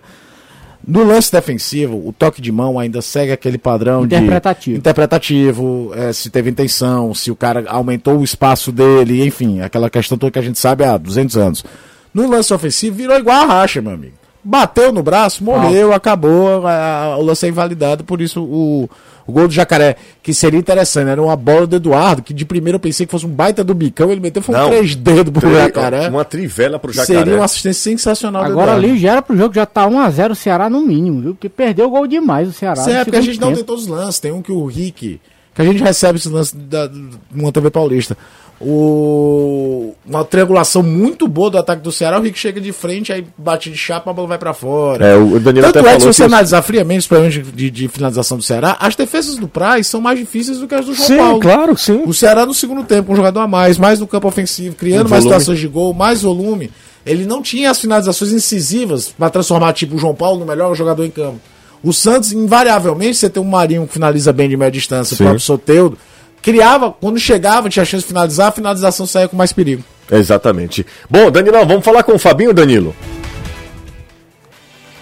[0.87, 4.73] No lance defensivo, o toque de mão ainda segue aquele padrão Interpretativo.
[4.75, 9.89] de interpretativo, é, se teve intenção, se o cara aumentou o espaço dele, enfim, aquela
[9.89, 11.65] questão toda que a gente sabe há 200 anos.
[12.13, 14.13] No lance ofensivo, virou igual a racha, meu amigo.
[14.49, 18.89] Bateu no braço, morreu, acabou, a- a- o lance é invalidado, por isso o,
[19.27, 22.77] o gol do Jacaré, que seria interessante, era uma bola do Eduardo, que de primeiro
[22.77, 24.69] eu pensei que fosse um baita do bicão, ele meteu foi um Não.
[24.69, 26.07] três dedos pro Tri- Jacaré.
[26.07, 27.19] Uma trivela pro Jacaré.
[27.19, 30.69] Seria uma assistência sensacional Agora ali já era pro jogo, já tá 1x0 o Ceará
[30.69, 31.31] no mínimo, viu?
[31.33, 32.79] Porque perdeu o gol demais o Ceará.
[32.79, 33.67] Isso é porque a gente não tem tempo.
[33.67, 34.19] todos os lances.
[34.21, 35.19] Tem um que o Rick,
[35.57, 36.89] que a gente recebe esse lance da,
[37.33, 38.15] uma TV paulista.
[38.59, 43.25] O, uma triangulação muito boa do ataque do Ceará, o Rick chega de frente, aí
[43.37, 45.05] bate de chapa, a bola vai para fora.
[45.05, 47.69] É, o Danilo Tanto até é que se você que- analisar friamente os problemas de,
[47.69, 50.93] de- finalização do Ceará, as defesas do Praz são mais difíceis do que as do
[50.93, 51.39] João Sim, Paulo.
[51.39, 52.01] claro, sim.
[52.05, 55.23] O Ceará no segundo tempo, um jogador a mais, mais no campo ofensivo, criando mais
[55.23, 56.71] situações de gol, mais volume.
[57.05, 61.03] Ele não tinha as finalizações incisivas para transformar tipo o João Paulo no melhor jogador
[61.05, 61.39] em campo.
[61.83, 65.23] O Santos, invariavelmente, você tem um Marinho que finaliza bem de média distância, Sim.
[65.23, 65.97] o próprio Soteudo,
[66.41, 69.83] criava, quando chegava, tinha chance de finalizar, a finalização saía com mais perigo.
[70.11, 70.85] Exatamente.
[71.09, 72.95] Bom, Danilão, vamos falar com o Fabinho, Danilo?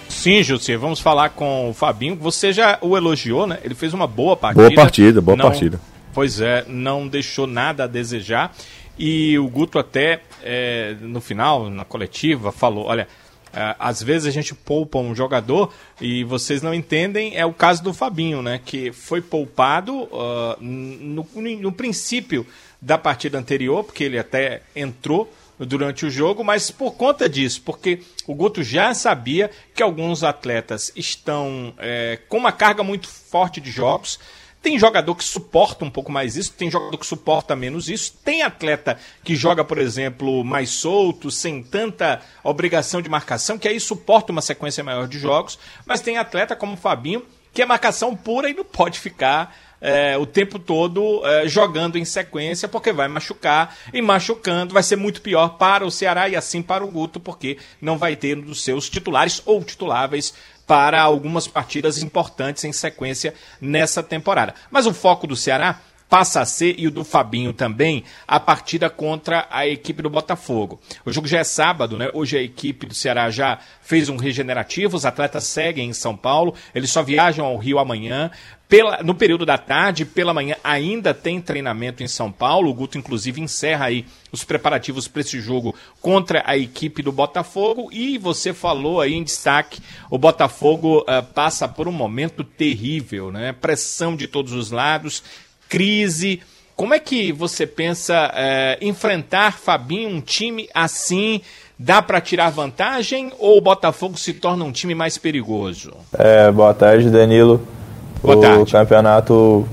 [0.08, 2.16] Sim, José, vamos falar com o Fabinho.
[2.16, 3.58] Você já o elogiou, né?
[3.62, 4.62] Ele fez uma boa partida.
[4.68, 5.80] Boa partida, boa Não- partida.
[6.12, 8.52] Pois é, não deixou nada a desejar.
[8.98, 13.06] E o Guto até, é, no final, na coletiva, falou, olha...
[13.52, 17.82] é, às vezes a gente poupa um jogador e vocês não entendem, é o caso
[17.82, 18.60] do Fabinho, né?
[18.64, 22.46] Que foi poupado ah, no, no princípio
[22.80, 28.00] da partida anterior, porque ele até entrou durante o jogo, mas por conta disso, porque
[28.26, 33.70] o Guto já sabia que alguns atletas estão é, com uma carga muito forte de
[33.70, 34.18] jogos.
[34.66, 38.42] Tem jogador que suporta um pouco mais isso, tem jogador que suporta menos isso, tem
[38.42, 44.32] atleta que joga, por exemplo, mais solto, sem tanta obrigação de marcação, que aí suporta
[44.32, 48.50] uma sequência maior de jogos, mas tem atleta como o Fabinho, que é marcação pura
[48.50, 53.72] e não pode ficar é, o tempo todo é, jogando em sequência, porque vai machucar,
[53.92, 57.56] e machucando vai ser muito pior para o Ceará e assim para o Guto, porque
[57.80, 60.34] não vai ter um dos seus titulares ou tituláveis
[60.66, 64.54] para algumas partidas importantes em sequência nessa temporada.
[64.70, 68.88] Mas o foco do Ceará passa a ser, e o do Fabinho também, a partida
[68.88, 70.80] contra a equipe do Botafogo.
[71.04, 72.08] O jogo já é sábado, né?
[72.14, 76.54] Hoje a equipe do Ceará já fez um regenerativo, os atletas seguem em São Paulo,
[76.74, 78.30] eles só viajam ao Rio amanhã.
[78.68, 82.68] Pela, no período da tarde, pela manhã, ainda tem treinamento em São Paulo.
[82.68, 87.88] O Guto, inclusive, encerra aí os preparativos para esse jogo contra a equipe do Botafogo.
[87.92, 93.52] E você falou aí em destaque: o Botafogo eh, passa por um momento terrível, né?
[93.52, 95.22] Pressão de todos os lados,
[95.68, 96.40] crise.
[96.74, 101.40] Como é que você pensa eh, enfrentar, Fabinho, um time assim?
[101.78, 105.92] Dá para tirar vantagem ou o Botafogo se torna um time mais perigoso?
[106.18, 107.75] É, boa tarde, Danilo.
[108.22, 108.72] Boa o tarde.
[108.72, 109.66] campeonato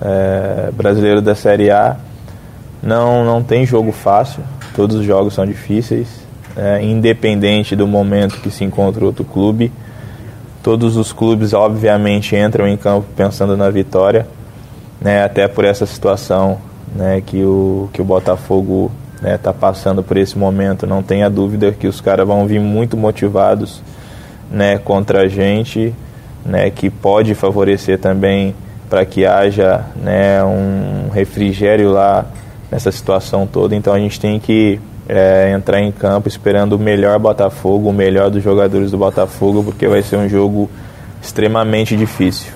[0.00, 1.96] é, brasileiro da Série A
[2.82, 4.42] não, não tem jogo fácil.
[4.74, 6.08] Todos os jogos são difíceis,
[6.56, 9.72] é, independente do momento que se encontra outro clube.
[10.62, 14.26] Todos os clubes, obviamente, entram em campo pensando na vitória,
[15.00, 16.58] né, até por essa situação
[16.94, 18.90] né, que, o, que o Botafogo
[19.24, 20.86] está passando por esse momento.
[20.86, 23.82] Não tenha dúvida que os caras vão vir muito motivados
[24.50, 25.94] né, contra a gente,
[26.44, 28.54] né, que pode favorecer também
[28.88, 32.26] para que haja né, um refrigério lá
[32.70, 33.74] nessa situação toda.
[33.74, 38.30] Então a gente tem que é, entrar em campo esperando o melhor Botafogo, o melhor
[38.30, 40.70] dos jogadores do Botafogo, porque vai ser um jogo
[41.22, 42.52] extremamente difícil.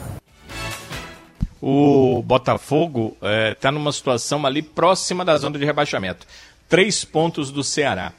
[1.60, 3.16] O Botafogo
[3.52, 6.26] está numa situação ali próxima da zona de rebaixamento.
[6.68, 8.12] Três pontos do Ceará.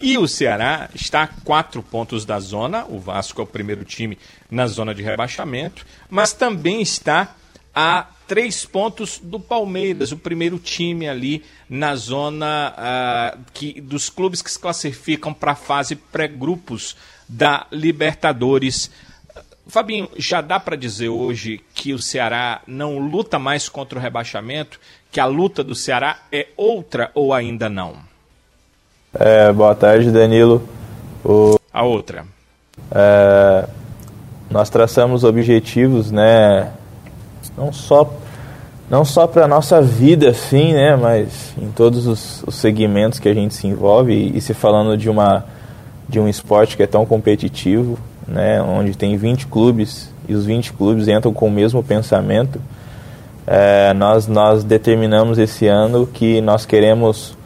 [0.00, 2.84] E o Ceará está a quatro pontos da zona.
[2.88, 4.18] O Vasco é o primeiro time
[4.50, 5.86] na zona de rebaixamento.
[6.10, 7.34] Mas também está
[7.74, 14.40] a três pontos do Palmeiras, o primeiro time ali na zona ah, que, dos clubes
[14.40, 16.96] que se classificam para a fase pré-grupos
[17.28, 18.90] da Libertadores.
[19.66, 24.78] Fabinho, já dá para dizer hoje que o Ceará não luta mais contra o rebaixamento,
[25.10, 28.13] que a luta do Ceará é outra ou ainda não?
[29.16, 30.60] É, boa tarde, Danilo.
[31.24, 32.24] O, A outra.
[32.90, 33.64] é,
[34.50, 36.72] nós traçamos objetivos, né?
[37.56, 38.12] Não só
[38.90, 40.96] não só para nossa vida, assim, né?
[40.96, 44.96] Mas em todos os, os segmentos que a gente se envolve e, e se falando
[44.96, 45.44] de uma
[46.08, 47.96] de um esporte que é tão competitivo,
[48.26, 48.60] né?
[48.60, 52.60] Onde tem 20 clubes e os 20 clubes entram com o mesmo pensamento.
[53.46, 57.36] É, nós nós determinamos esse ano que nós queremos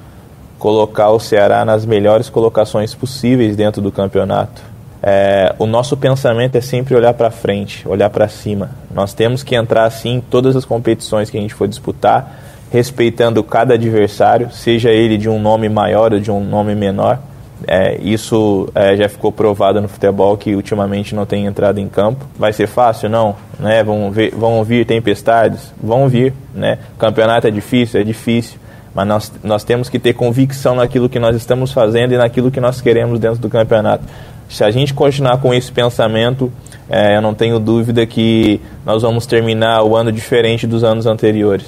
[0.58, 4.62] colocar o Ceará nas melhores colocações possíveis dentro do campeonato.
[5.02, 8.70] É, o nosso pensamento é sempre olhar para frente, olhar para cima.
[8.92, 12.40] Nós temos que entrar assim em todas as competições que a gente for disputar,
[12.70, 17.20] respeitando cada adversário, seja ele de um nome maior ou de um nome menor.
[17.66, 22.24] É, isso é, já ficou provado no futebol que ultimamente não tem entrado em campo.
[22.36, 23.08] Vai ser fácil?
[23.08, 23.36] Não.
[23.58, 23.82] Né?
[23.82, 25.72] Vão, ver, vão vir tempestades?
[25.82, 26.32] Vão vir.
[26.54, 26.78] Né?
[26.98, 28.00] Campeonato é difícil?
[28.00, 28.58] É difícil.
[28.98, 32.58] Mas nós, nós temos que ter convicção naquilo que nós estamos fazendo e naquilo que
[32.58, 34.04] nós queremos dentro do campeonato.
[34.50, 36.52] se a gente continuar com esse pensamento,
[36.88, 41.64] é, eu não tenho dúvida que nós vamos terminar o ano diferente dos anos anteriores.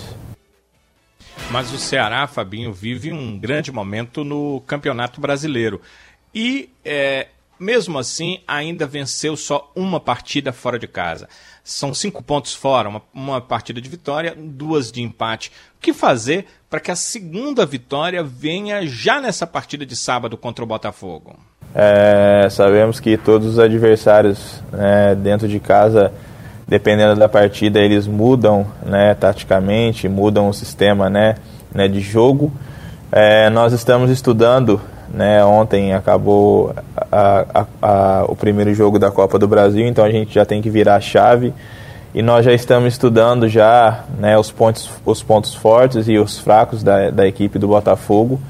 [1.52, 5.80] Mas o Ceará, Fabinho, vive um grande momento no Campeonato Brasileiro.
[6.34, 7.28] E, é,
[7.60, 11.28] mesmo assim, ainda venceu só uma partida fora de casa.
[11.62, 15.52] São cinco pontos fora, uma, uma partida de vitória, duas de empate.
[15.76, 20.64] O que fazer para que a segunda vitória venha já nessa partida de sábado contra
[20.64, 21.36] o Botafogo?
[21.74, 26.12] É, sabemos que todos os adversários né, dentro de casa
[26.70, 31.34] dependendo da partida, eles mudam né, taticamente, mudam o sistema né,
[31.74, 32.52] né, de jogo.
[33.10, 34.80] É, nós estamos estudando,
[35.12, 36.72] né, ontem acabou
[37.10, 40.62] a, a, a, o primeiro jogo da Copa do Brasil, então a gente já tem
[40.62, 41.52] que virar a chave
[42.14, 46.82] e nós já estamos estudando já né, os, pontos, os pontos fortes e os fracos
[46.82, 48.40] da, da equipe do Botafogo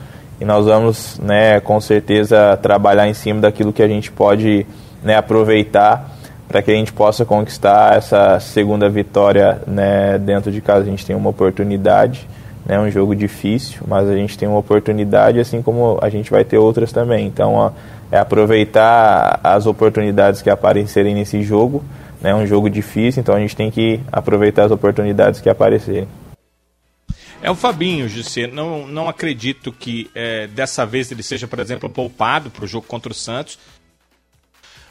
[0.40, 4.66] e nós vamos né, com certeza trabalhar em cima daquilo que a gente pode
[5.02, 6.10] né, aproveitar
[6.48, 10.80] para que a gente possa conquistar essa segunda vitória né, dentro de casa.
[10.80, 12.26] A gente tem uma oportunidade,
[12.66, 16.42] né, um jogo difícil, mas a gente tem uma oportunidade, assim como a gente vai
[16.42, 17.26] ter outras também.
[17.26, 17.70] Então, ó,
[18.10, 21.84] é aproveitar as oportunidades que aparecerem nesse jogo.
[22.22, 26.08] É um jogo difícil, então a gente tem que aproveitar as oportunidades que aparecerem.
[27.42, 28.46] É o Fabinho, José.
[28.46, 32.86] Não, não acredito que é, dessa vez ele seja, por exemplo, poupado para o jogo
[32.86, 33.58] contra o Santos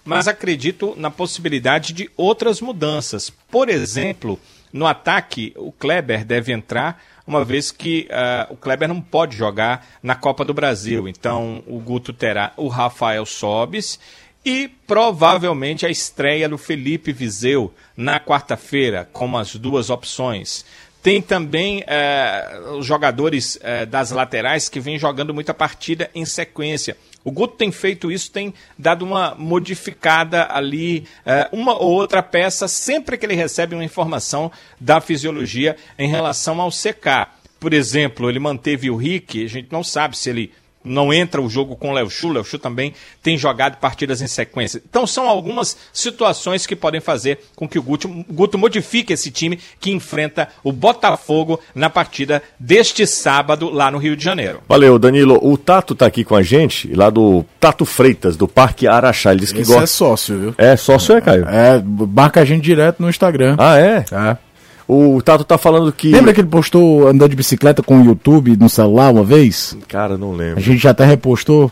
[0.09, 3.29] mas acredito na possibilidade de outras mudanças.
[3.29, 4.39] Por exemplo,
[4.73, 9.85] no ataque, o Kleber deve entrar, uma vez que uh, o Kleber não pode jogar
[10.01, 11.07] na Copa do Brasil.
[11.07, 13.99] Então, o Guto terá o Rafael Sobis
[14.43, 20.65] e provavelmente a estreia do Felipe Viseu na quarta-feira, como as duas opções.
[21.01, 26.97] Tem também uh, os jogadores uh, das laterais que vêm jogando muita partida em sequência.
[27.23, 32.67] O Guto tem feito isso, tem dado uma modificada ali, é, uma ou outra peça,
[32.67, 34.49] sempre que ele recebe uma informação
[34.79, 37.37] da fisiologia em relação ao secar.
[37.59, 41.49] Por exemplo, ele manteve o Rick, a gente não sabe se ele não entra o
[41.49, 42.29] jogo com o Léo Chu.
[42.29, 44.81] Léo Chu também tem jogado partidas em sequência.
[44.89, 49.59] Então são algumas situações que podem fazer com que o Guto, Guto modifique esse time
[49.79, 54.61] que enfrenta o Botafogo na partida deste sábado lá no Rio de Janeiro.
[54.67, 55.39] Valeu, Danilo.
[55.41, 59.31] O Tato tá aqui com a gente, lá do Tato Freitas, do Parque Araxá.
[59.31, 59.83] Ele disse que Esse gosta.
[59.83, 60.55] é sócio, viu?
[60.57, 61.45] É, sócio é, Caio?
[61.47, 63.55] É, marca a gente direto no Instagram.
[63.57, 64.05] Ah, é?
[64.11, 64.48] É.
[64.91, 66.09] O Tato tá falando que.
[66.11, 69.77] Lembra que ele postou andando de bicicleta com o YouTube no celular uma vez?
[69.87, 70.59] Cara, não A lembro.
[70.61, 71.71] gente já até repostou.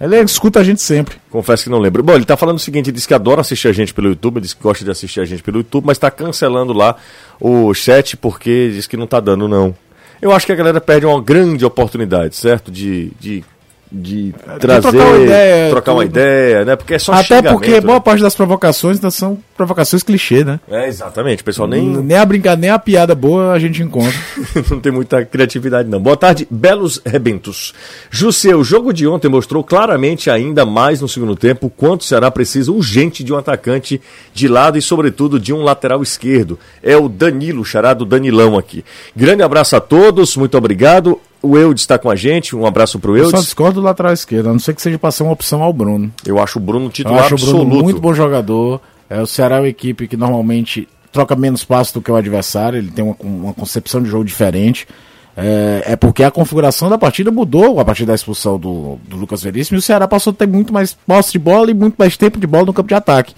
[0.00, 1.16] Ele escuta a gente sempre.
[1.28, 2.04] Confesso que não lembro.
[2.04, 4.36] Bom, ele tá falando o seguinte: ele disse que adora assistir a gente pelo YouTube,
[4.36, 6.94] ele disse que gosta de assistir a gente pelo YouTube, mas tá cancelando lá
[7.40, 9.74] o chat porque diz que não tá dando, não.
[10.22, 12.70] Eu acho que a galera perde uma grande oportunidade, certo?
[12.70, 13.10] De.
[13.18, 13.42] de
[13.92, 16.76] de trazer, trocar uma ideia, trocar uma ideia, né?
[16.76, 17.80] Porque é só Até porque né?
[17.80, 20.60] boa parte das provocações são provocações clichê, né?
[20.70, 21.42] É, exatamente.
[21.42, 24.14] Pessoal nem, Nem a brincadeira, nem a piada boa a gente encontra.
[24.70, 26.00] não tem muita criatividade, não.
[26.00, 27.74] Boa tarde, belos rebentos.
[28.10, 32.30] José, o jogo de ontem mostrou claramente, ainda mais no segundo tempo, quanto o Ceará
[32.30, 34.00] precisa urgente de um atacante
[34.32, 36.58] de lado e, sobretudo, de um lateral esquerdo.
[36.82, 38.84] É o Danilo, charado Danilão aqui.
[39.16, 41.20] Grande abraço a todos, muito obrigado.
[41.42, 43.44] O Eudes está com a gente, um abraço pro Eu só Eudes.
[43.44, 46.12] discordo do lateral esquerdo, a não ser que seja pra ser uma opção ao Bruno.
[46.24, 47.84] Eu acho o Bruno Eu titular acho o Bruno absoluto.
[47.84, 48.80] muito bom jogador.
[49.08, 52.78] É, o Ceará é uma equipe que normalmente troca menos passos do que o adversário,
[52.78, 54.86] ele tem uma, uma concepção de jogo diferente.
[55.36, 59.42] É, é porque a configuração da partida mudou a partir da expulsão do, do Lucas
[59.42, 62.16] Veríssimo e o Ceará passou a ter muito mais posse de bola e muito mais
[62.16, 63.34] tempo de bola no campo de ataque.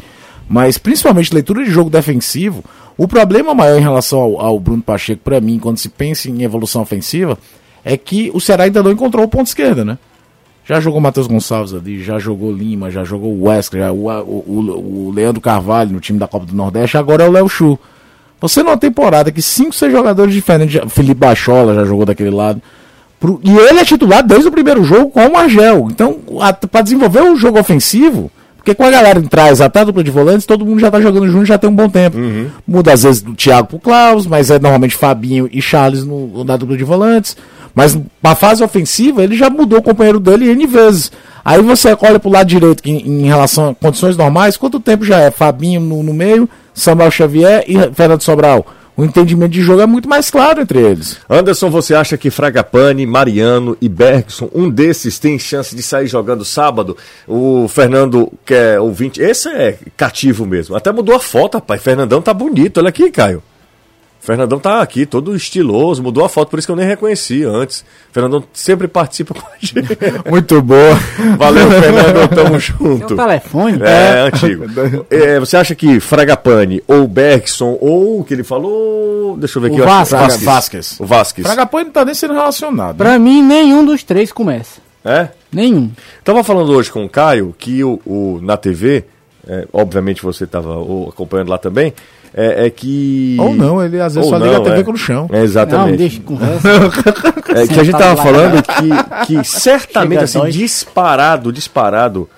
[0.48, 2.64] Mas principalmente leitura de jogo defensivo,
[2.98, 6.42] o problema maior em relação ao, ao Bruno Pacheco, para mim, quando se pensa em
[6.42, 7.38] evolução ofensiva,
[7.84, 9.98] é que o Ceará ainda não encontrou o ponto esquerda, né?
[10.64, 15.06] Já jogou Matheus Gonçalves ali, já jogou Lima, já jogou o Wesley, já, o, o,
[15.08, 17.76] o Leandro Carvalho no time da Copa do Nordeste, agora é o Léo Chu.
[18.40, 22.62] Você numa temporada que cinco, seis jogadores diferentes, Felipe Bachola já jogou daquele lado,
[23.18, 25.88] pro- e ele é titular desde o primeiro jogo com o Margel.
[25.90, 26.18] Então,
[26.70, 28.30] para desenvolver o jogo ofensivo,
[28.62, 31.00] porque com a galera em trás, até a dupla de volantes, todo mundo já tá
[31.00, 32.16] jogando junto já tem um bom tempo.
[32.64, 36.56] Muda às vezes do Thiago pro Klaus, mas é normalmente Fabinho e Charles no, na
[36.56, 37.36] dupla de volantes.
[37.74, 41.10] Mas na fase ofensiva, ele já mudou o companheiro dele N vezes.
[41.44, 45.18] Aí você olha pro lado direito, em, em relação a condições normais, quanto tempo já
[45.18, 45.32] é?
[45.32, 48.64] Fabinho no, no meio, Samuel Xavier e Fernando Sobral.
[48.96, 51.18] O entendimento de jogo é muito mais claro entre eles.
[51.28, 56.44] Anderson, você acha que Fragapane, Mariano e Bergson, um desses tem chance de sair jogando
[56.44, 56.96] sábado?
[57.26, 60.76] O Fernando, que é ouvinte, esse é cativo mesmo.
[60.76, 61.82] Até mudou a foto, rapaz.
[61.82, 62.78] Fernandão tá bonito.
[62.78, 63.42] Olha aqui, Caio.
[64.22, 67.84] Fernandão tá aqui, todo estiloso, mudou a foto, por isso que eu nem reconheci antes.
[68.12, 69.84] Fernandão sempre participa com a gente.
[70.30, 70.94] Muito boa.
[71.36, 73.14] Valeu, Fernandão, tamo Tem junto.
[73.14, 73.80] um telefone?
[73.82, 74.64] É, antigo.
[75.10, 79.36] É, você acha que Fragapane ou Bergson ou o que ele falou.
[79.36, 79.82] Deixa eu ver O aqui.
[79.82, 80.42] acho- Vasquez.
[80.44, 81.00] Vasquez.
[81.00, 81.44] O Vasquez.
[81.46, 82.96] Fragapane não tá nem sendo relacionado.
[82.98, 84.80] Pra mim, nenhum dos três começa.
[85.04, 85.30] É?
[85.52, 85.90] Nenhum.
[86.22, 89.04] Tava falando hoje com o Caio que o, o- na TV,
[89.48, 90.74] é, obviamente você estava
[91.08, 91.92] acompanhando lá também,
[92.34, 93.36] é, é que.
[93.38, 94.84] Ou não, ele às vezes Ou só liga não, a TV é.
[94.84, 95.28] com o chão.
[95.30, 95.96] É, Não, exatamente.
[95.98, 96.36] deixa com.
[97.54, 102.28] É, que a gente tava falando que, que certamente, assim, disparado, disparado,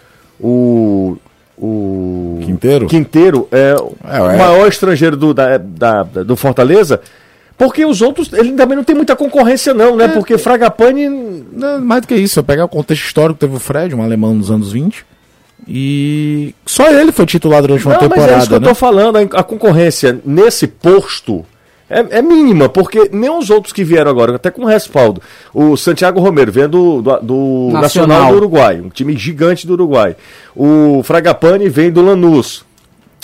[0.41, 1.17] o.
[1.57, 2.41] O.
[2.45, 2.89] Quinteiro?
[2.89, 3.77] Quinteiro é,
[4.11, 4.37] É, o é.
[4.37, 7.01] maior estrangeiro do, da, da- do Fortaleza.
[7.57, 10.09] Porque os outros, ele também não tem muita concorrência, não, né?
[10.09, 11.09] Porque Fragapane.
[11.53, 14.35] Não, mais do que isso, eu pegar o contexto histórico, teve o Fred, um alemão
[14.35, 15.07] nos anos 20.
[15.67, 18.69] E só ele foi titular durante uma Não, mas é isso que temporada, eu né?
[18.69, 19.17] tô falando.
[19.17, 21.45] A, a concorrência nesse posto
[21.89, 25.21] é, é mínima, porque nem os outros que vieram agora, até com respaldo.
[25.53, 27.83] O Santiago Romero vem do, do, do Nacional.
[27.83, 28.31] Nacional.
[28.33, 30.17] do Uruguai, um time gigante do Uruguai.
[30.57, 32.65] O Fragapane vem do Lanús.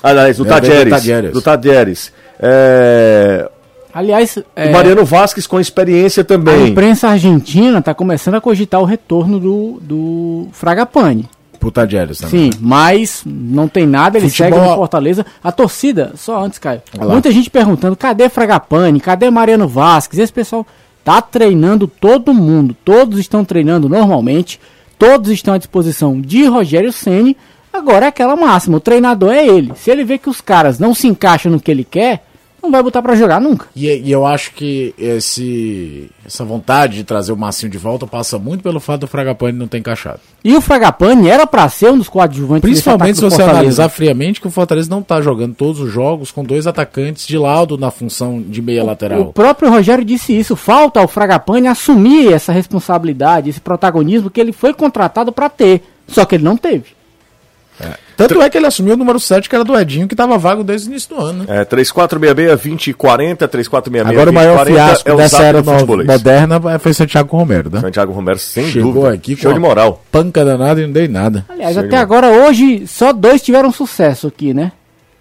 [0.02, 1.32] Aliás, do Tadieres.
[1.32, 2.12] Do Tadieres.
[2.38, 3.48] É,
[3.92, 6.68] Aliás, é, O Mariano Vasquez com experiência a também.
[6.68, 11.28] imprensa argentina tá começando a cogitar o retorno do, do Fragapane.
[11.60, 12.50] Puta Tadieres também.
[12.50, 15.26] Sim, mas não tem nada, ele Futebol- segue no Fortaleza.
[15.44, 16.80] A torcida, só antes, Caio.
[16.96, 17.12] Olha lá.
[17.12, 18.98] Muita gente perguntando: cadê Fragapane?
[18.98, 20.18] Cadê Mariano Vasquez?
[20.18, 20.66] Esse pessoal
[21.04, 22.74] tá treinando todo mundo.
[22.84, 24.58] Todos estão treinando normalmente.
[24.98, 27.36] Todos estão à disposição de Rogério Ceni.
[27.72, 29.72] Agora é aquela máxima: o treinador é ele.
[29.76, 32.24] Se ele vê que os caras não se encaixam no que ele quer,
[32.62, 33.66] não vai botar pra jogar nunca.
[33.74, 38.38] E, e eu acho que esse, essa vontade de trazer o Massinho de volta passa
[38.38, 40.20] muito pelo fato do Fragapane não ter encaixado.
[40.44, 43.58] E o Fragapane era pra ser um dos coadjuvantes Principalmente se você Fortaleza.
[43.60, 47.36] analisar friamente que o Fortaleza não tá jogando todos os jogos com dois atacantes de
[47.38, 49.32] lado na função de meia O lateral.
[49.32, 50.56] próprio Rogério disse isso.
[50.56, 55.82] Falta ao Fragapane assumir essa responsabilidade, esse protagonismo que ele foi contratado para ter.
[56.08, 56.86] Só que ele não teve.
[58.16, 60.62] Tanto é que ele assumiu o número 7, que era do Edinho, que tava vago
[60.62, 61.44] desde o início do ano.
[61.48, 61.60] né?
[61.60, 67.70] É, 3466-2040, 3466-2040 Agora o maior fiasco é o dessa era moderna foi Santiago Romero,
[67.72, 67.80] né?
[67.80, 69.14] Santiago Romero, sem Chegou dúvida.
[69.14, 70.02] aqui com Show a- de moral.
[70.12, 71.44] Panca danada e não dei nada.
[71.48, 74.72] Aliás, até agora, hoje, só dois tiveram sucesso aqui, né?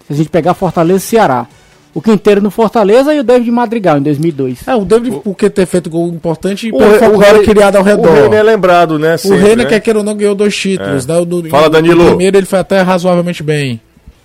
[0.06, 1.46] Se a gente pegar Fortaleza e Ceará.
[1.94, 4.66] O Quinteiro no Fortaleza e o David Madrigal em 2002.
[4.68, 7.18] É, o David, por que ter feito gol importante e O, pelo Re- foco o
[7.18, 7.44] Rei-
[7.80, 8.12] O redor.
[8.14, 9.14] René é lembrado, né?
[9.16, 9.68] O sempre, Reina, né?
[9.68, 11.04] quer queira ou não, ganhou dois títulos.
[11.04, 11.14] Né?
[11.14, 12.02] No, Fala, Danilo.
[12.04, 13.80] No primeiro ele foi até razoavelmente bem.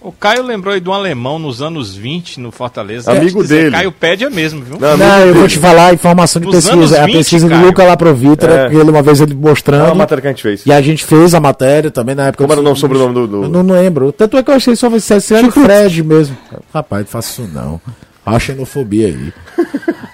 [0.08, 3.12] O Caio lembrou aí de um alemão nos anos 20 no Fortaleza.
[3.12, 3.72] Amigo dizer, dele.
[3.72, 4.78] Caio Pédia mesmo, viu?
[4.80, 5.48] Não, Não, eu vou dele.
[5.48, 6.98] te falar a informação de Nos pesquisa.
[6.98, 7.66] É a 20, pesquisa do Caio.
[7.66, 8.68] Luca lá pro Vitor, É.
[8.68, 9.92] ele uma vez ele mostrando.
[9.92, 10.62] a matéria que a gente fez.
[10.64, 12.44] E a gente fez a matéria também na época.
[12.44, 14.12] Como era o do- nome, sobrenome do- do- Eu não lembro.
[14.12, 16.38] Tanto é que eu achei só vai ser era o Fred mesmo.
[16.72, 17.82] Rapaz, não faço isso não.
[18.28, 19.34] Olha a xenofobia aí.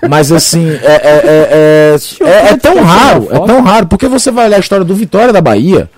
[0.10, 4.32] Mas assim, é, é, é, é, é- é tão raro, é tão raro, porque você
[4.32, 5.90] vai olhar a história do Vitória da Bahia.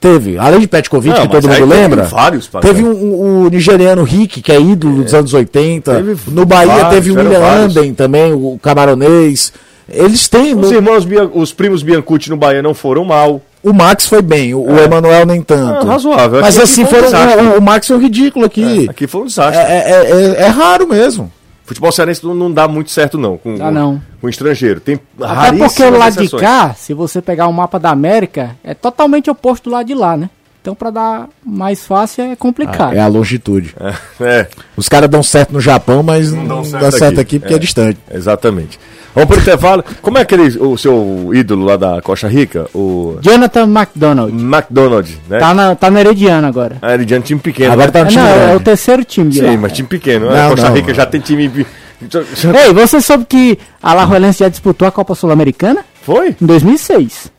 [0.00, 2.04] Teve, além de Petkovic, Não, que todo mundo lembra.
[2.04, 5.92] vários, teve um, um- o nigeriano Rick, que é ídolo dos anos 80.
[5.96, 7.40] Teve no Bahia vários, teve o William.
[7.44, 9.52] Anden também, o camaronês.
[9.88, 10.54] Eles têm.
[10.54, 13.40] Os irmãos, os primos Biancucci no Bahia não foram mal.
[13.62, 15.84] o Max foi bem, o, o Emanuel nem tanto.
[15.86, 16.40] Ah, razoável.
[16.42, 17.58] Mas Aqui assim, foi um foram, desastre.
[17.58, 18.86] o, Max foi um ridículo aqui.
[18.88, 19.60] Aqui foi um desastre.
[19.60, 21.32] É, é- é- é raro mesmo.
[21.68, 23.36] Futebol cearense não, não dá muito certo, não.
[23.36, 24.00] Com, Dá não.
[24.22, 24.80] Com estrangeiro.
[24.80, 26.40] Tem Até porque o lado de exceções.
[26.42, 30.16] cá, se você pegar o mapa da América, é totalmente oposto do lado de lá,
[30.16, 30.30] né?
[30.62, 32.94] Então, pra dar mais fácil, é complicado.
[32.94, 33.74] É a longitude.
[34.18, 37.36] É, Os caras dão certo no Japão, mas não, dão dá certo certo aqui.
[37.36, 37.98] aqui, porque é, distante.
[38.10, 38.80] exatamente.
[39.14, 39.84] Vamos pro intervalo.
[40.00, 42.66] Como é aquele, o seu ídolo lá da Costa Rica?
[42.74, 44.32] O Jonathan McDonald.
[44.32, 45.38] McDonald, né?
[45.38, 46.76] Tá na, tá na Herediano agora.
[46.80, 47.72] Ah, ele é um time pequeno.
[47.72, 47.92] Agora né?
[47.92, 49.56] tá É, no time não, é o terceiro time Sim, lá.
[49.56, 50.30] mas time pequeno.
[50.30, 50.94] Não, a Costa não, Rica não.
[50.94, 51.66] já tem time...
[52.00, 55.84] Ei, você soube que a Alajuelense já disputou a Copa Sul-Americana?
[56.02, 56.36] Foi?
[56.40, 57.32] Em 2006.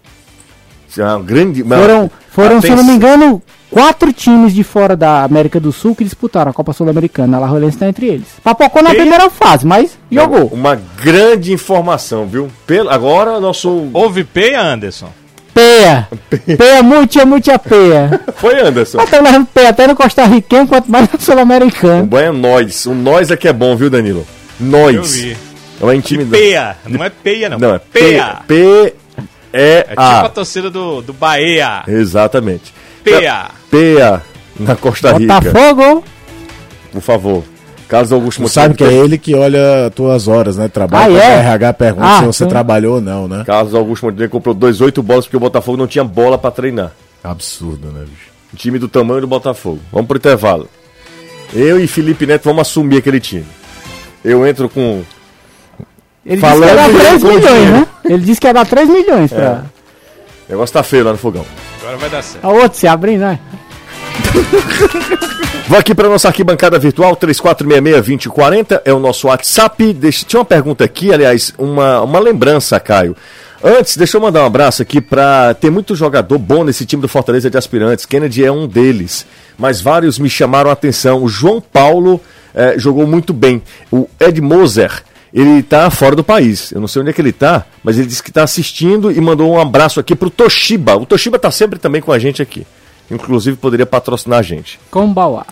[0.97, 1.63] É um grande...
[1.63, 2.11] Foram,
[2.43, 6.03] foram se eu não me engano, quatro times de fora da América do Sul que
[6.03, 7.37] disputaram a Copa Sul-Americana.
[7.37, 8.27] A Alajuelense tá entre eles.
[8.43, 10.47] Papocou na primeira fase, mas jogou.
[10.47, 12.49] Uma grande informação, viu?
[12.65, 13.89] Pelo, agora, nosso...
[13.93, 15.09] Houve peia, Anderson?
[15.53, 16.07] Peia.
[16.57, 18.21] Peia, muita, muita peia.
[18.37, 18.97] Foi, Anderson.
[18.97, 22.05] Mas levando peia até no Costa Riquenho, quanto mais no O Sul-Americano.
[22.05, 22.85] banho é nós.
[22.85, 24.25] O nós é que é bom, viu, Danilo?
[24.59, 25.15] Eu Nós.
[25.15, 25.37] vi.
[25.81, 26.41] É uma intimidade.
[26.43, 26.75] Peia.
[26.87, 27.57] Não é peia, não.
[27.57, 28.37] Não, é peia.
[28.47, 28.93] P...
[29.51, 30.29] É tipo a P-E-A.
[30.29, 31.83] torcida do, do Bahia.
[31.87, 32.73] Exatamente.
[33.03, 33.47] Peia.
[33.71, 34.21] Peia
[34.59, 35.39] na Costa Rica.
[35.41, 36.03] Botafogo.
[36.91, 37.43] Por favor.
[37.87, 38.53] Carlos Augusto Monteiro.
[38.53, 40.67] sabe que é ele que olha tuas horas, né?
[40.67, 41.37] Trabalha Ah, é?
[41.37, 43.43] o RH pergunta Ah, se você então- trabalhou ou não, né?
[43.45, 46.91] Carlos Augusto Monteiro comprou dois oito bolas porque o Botafogo não tinha bola pra treinar.
[47.23, 48.29] Absurdo, né, bicho?
[48.55, 49.79] Time do tamanho do Botafogo.
[49.91, 50.67] Vamos pro intervalo.
[51.53, 53.45] Eu e Felipe Neto vamos assumir aquele time.
[54.23, 55.01] eu entro com.
[56.25, 57.87] Ele Falando disse que ia dar em 3 com milhões, né?
[58.05, 59.63] Ele disse que ia dar 3 milhões pra.
[60.47, 61.45] O negócio tá feio lá no fogão.
[61.81, 62.43] Agora vai dar certo.
[62.43, 63.39] A outro se abrindo, né?
[65.69, 69.93] Vou aqui para nossa arquibancada virtual, 3466-2040, é o nosso WhatsApp.
[69.93, 73.15] Deixa, tinha uma pergunta aqui, aliás, uma, uma lembrança, Caio.
[73.63, 75.53] Antes, deixa eu mandar um abraço aqui para.
[75.53, 78.05] Tem muito jogador bom nesse time do Fortaleza de Aspirantes.
[78.05, 79.25] Kennedy é um deles.
[79.57, 81.23] Mas vários me chamaram a atenção.
[81.23, 82.21] O João Paulo
[82.55, 83.61] eh, jogou muito bem.
[83.91, 85.03] O Ed Moser,
[85.33, 86.71] ele tá fora do país.
[86.71, 89.19] Eu não sei onde é que ele tá, mas ele disse que tá assistindo e
[89.21, 90.95] mandou um abraço aqui pro Toshiba.
[90.97, 92.65] O Toshiba tá sempre também com a gente aqui.
[93.11, 94.79] Inclusive poderia patrocinar a gente.
[94.91, 95.45] Kombawa.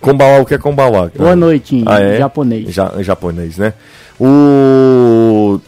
[0.00, 1.10] Kombawa, o que é Kombawa?
[1.16, 2.18] Boa noite em Ah, é?
[2.18, 2.74] japonês.
[2.74, 3.72] Ja, em japonês, né?
[4.20, 5.60] O.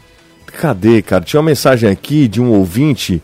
[0.61, 1.25] Cadê, cara?
[1.25, 3.23] Tinha uma mensagem aqui de um ouvinte.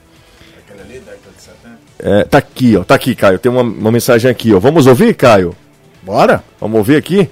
[1.99, 2.85] É, tá aqui, ó.
[2.85, 3.39] Tá aqui, Caio.
[3.39, 4.59] Tem uma, uma mensagem aqui, ó.
[4.59, 5.55] Vamos ouvir, Caio?
[6.03, 6.45] Bora?
[6.61, 7.29] Vamos ouvir aqui?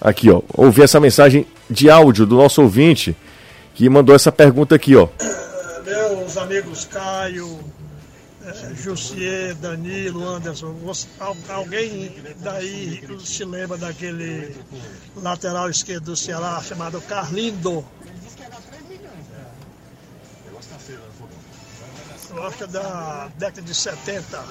[0.00, 0.42] Aqui, ó.
[0.54, 3.16] Ouvir essa mensagem de áudio do nosso ouvinte
[3.74, 5.08] que mandou essa pergunta aqui, ó.
[5.84, 7.58] meus amigos Caio,
[8.44, 14.54] eh, Jussier, Danilo, Anderson, você- al- alguém daí se lembra daquele
[15.16, 17.84] lateral esquerdo do Ceará chamado Carlindo?
[22.32, 24.44] Eu acho que é da década de 70.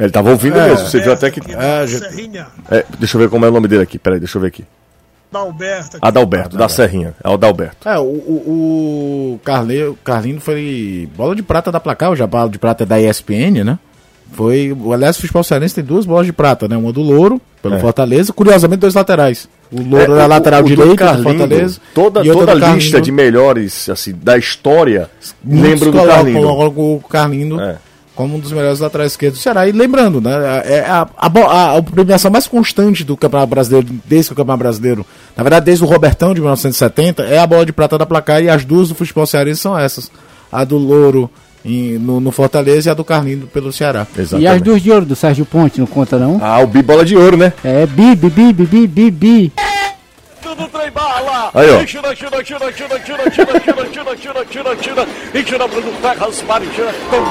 [0.00, 0.68] Ele tava ouvindo É.
[0.70, 0.86] mesmo.
[0.88, 1.40] Você viu até que.
[1.52, 3.98] É, É, Serrinha, É, deixa eu ver como é o nome dele aqui.
[3.98, 4.64] Peraí, deixa eu ver aqui.
[5.32, 5.98] Dalberto.
[6.02, 7.14] Adalberto, da Serrinha.
[7.22, 7.88] É o Adalberto.
[7.88, 12.82] É, o, o, o Carlino foi bola de prata da placar, o Jabalo de prata
[12.82, 13.78] é da ESPN, né?
[14.32, 16.76] Foi, aliás, o futebol cearense tem duas bolas de prata, né?
[16.76, 17.78] Uma do Louro, pelo É.
[17.80, 19.48] Fortaleza, curiosamente dois laterais.
[19.72, 21.80] O Louro É, o- lateral o do direito do Fortaleza.
[21.94, 22.78] Toda, e outra toda a Carlindo.
[22.84, 25.10] lista de melhores assim, da história
[25.44, 26.40] Muitos lembra do Carlindo.
[26.40, 27.76] colocam o Carlindo É.
[28.20, 29.66] como um dos melhores laterais esquerdos do Ceará.
[29.66, 30.30] E lembrando, né?
[30.64, 34.58] É a, a, a, a premiação mais constante do Campeonato Brasileiro, desde que o Campeonato
[34.62, 35.06] Brasileiro,
[35.36, 38.50] na verdade, desde o Robertão de 1970, é a bola de prata da placar e
[38.50, 40.10] as duas do futebol cearense são essas.
[40.52, 41.30] A do Louro
[41.64, 44.06] em- no, no Fortaleza e a do Carlindo pelo Ceará.
[44.16, 44.64] E as Exatamente.
[44.64, 46.38] duas de ouro do Sérgio Ponte, não conta não?
[46.42, 47.52] Ah, o Bi Bola de Ouro, né?
[47.64, 49.52] É bi, bi, bi, bi, bi, bi, bi.
[50.42, 51.09] Tudo trem bala!
[51.52, 51.80] Aí, ó.
[51.80, 55.06] E Tira, tira, tira, tira, tira, tira, tira, tira, tira, tira, tira.
[55.34, 56.94] E tira Bruno Ferraz, Mari, tira.
[57.10, 57.24] Tum,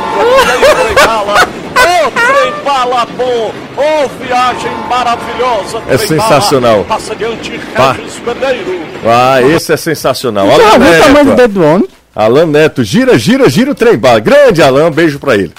[0.76, 1.36] trem bala!
[1.80, 3.54] Ô, trem bala bom!
[3.78, 5.82] Ô, viagem maravilhosa!
[5.88, 6.84] É sensacional.
[6.84, 7.94] Passa adiante, Pá.
[7.94, 8.80] Regis Pereiro.
[9.06, 10.48] Ah, esse é sensacional.
[10.48, 11.36] Já Alan viu o tamanho do Neto.
[11.38, 11.88] dedo do homem?
[12.16, 14.20] Alan Neto, gira, gira, gira o trem bala.
[14.20, 15.54] Grande Alan, beijo pra ele.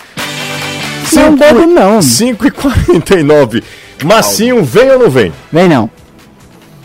[1.13, 2.03] Não é um dedo não.
[2.03, 3.65] 5 e 49.
[4.05, 5.33] Massinho, vem ou não vem?
[5.51, 5.91] Vem não.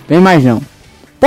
[0.07, 0.61] Vem mais não.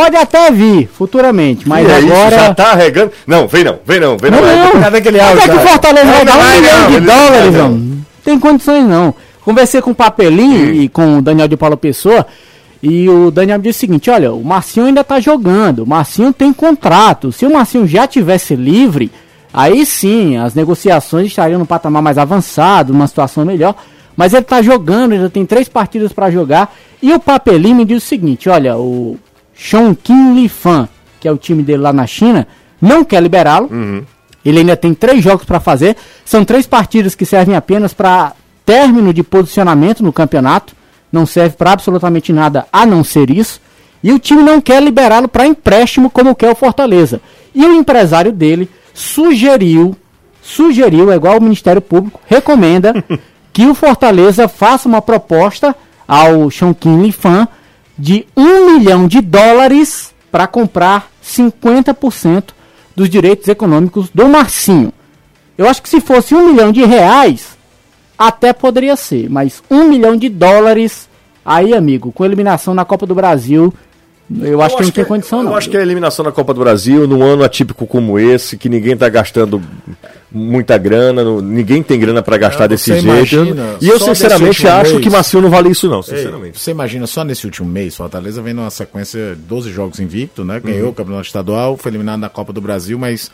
[0.00, 2.30] Pode até vir futuramente, mas E é isso, agora.
[2.38, 3.10] já tá regando.
[3.26, 4.40] Não, vem não, vem não, vem não.
[4.40, 4.80] Não, É- não.
[4.82, 5.50] Cadê aquele Até áudio?
[5.50, 5.60] que o?
[5.68, 7.70] Fortaleza vai dar um milhão de ele dólares, não.
[7.70, 7.98] não.
[8.24, 9.14] Tem condições não.
[9.44, 12.26] Conversei com o Papelinho e com o Daniel de Paula Pessoa.
[12.80, 15.80] E o Daniel me disse o seguinte: olha, o Marcinho ainda tá jogando.
[15.82, 17.32] O Marcinho tem contrato.
[17.32, 19.10] Se o Marcinho já tivesse livre,
[19.52, 23.74] aí sim as negociações estariam no patamar mais avançado, numa situação melhor.
[24.16, 26.72] Mas ele tá jogando, ainda tem três partidas para jogar.
[27.02, 29.16] E o Papelinho me disse o seguinte: olha, o
[29.58, 30.88] Chongqing Li Fan,
[31.18, 32.46] que é o time dele lá na China,
[32.80, 33.68] não quer liberá-lo.
[34.44, 35.96] Ele ainda tem três jogos para fazer.
[36.24, 38.32] São três partidas que servem apenas para
[38.64, 40.74] término de posicionamento no campeonato.
[41.10, 43.60] Não serve para absolutamente nada a não ser isso.
[44.02, 47.20] E o time não quer liberá-lo para empréstimo como quer o Fortaleza.
[47.52, 49.96] E o empresário dele sugeriu,
[50.40, 53.04] sugeriu, é igual o Ministério Público, recomenda
[53.52, 55.74] que o Fortaleza faça uma proposta
[56.06, 57.48] ao Chongqing Li Fan
[57.98, 62.50] de um milhão de dólares para comprar 50%
[62.94, 64.92] dos direitos econômicos do Marcinho.
[65.56, 67.58] Eu acho que se fosse um milhão de reais,
[68.16, 71.08] até poderia ser, mas um milhão de dólares,
[71.44, 73.72] aí, amigo, com eliminação na Copa do Brasil,
[74.42, 75.56] eu acho que não tem condição, eu não.
[75.56, 78.96] acho que a eliminação na Copa do Brasil, num ano atípico como esse, que ninguém
[78.96, 79.60] tá gastando
[80.30, 83.04] muita grana, não- ninguém tem grana pra gastar É, desse jeito.
[83.04, 86.58] imagina, e eu sinceramente acho mês- que Massinho não vale isso não, Ei, sinceramente.
[86.60, 90.56] Você imagina só nesse último mês, Fortaleza vem numa sequência de 12 jogos invicto, né?
[90.56, 90.60] Uhum.
[90.72, 93.30] Ganhou o campeonato estadual, foi eliminado na Copa do Brasil, mas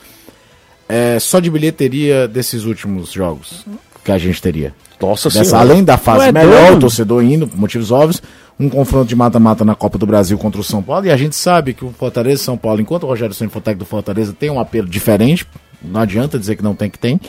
[0.88, 3.64] é, só de bilheteria desses últimos jogos
[4.04, 4.72] que a gente teria.
[5.00, 5.60] Nossa Dessa, senhora.
[5.70, 6.76] além da fase Ué, melhor, doido.
[6.76, 8.22] o torcedor indo, por motivos óbvios,
[8.58, 11.34] um confronto de mata-mata na Copa do Brasil contra o São Paulo, e a gente
[11.34, 14.50] sabe que o Fortaleza e São Paulo, enquanto o Rogério Ceni for do Fortaleza, tem
[14.50, 15.46] um apelo diferente,
[15.82, 17.20] não adianta dizer que não tem que tem,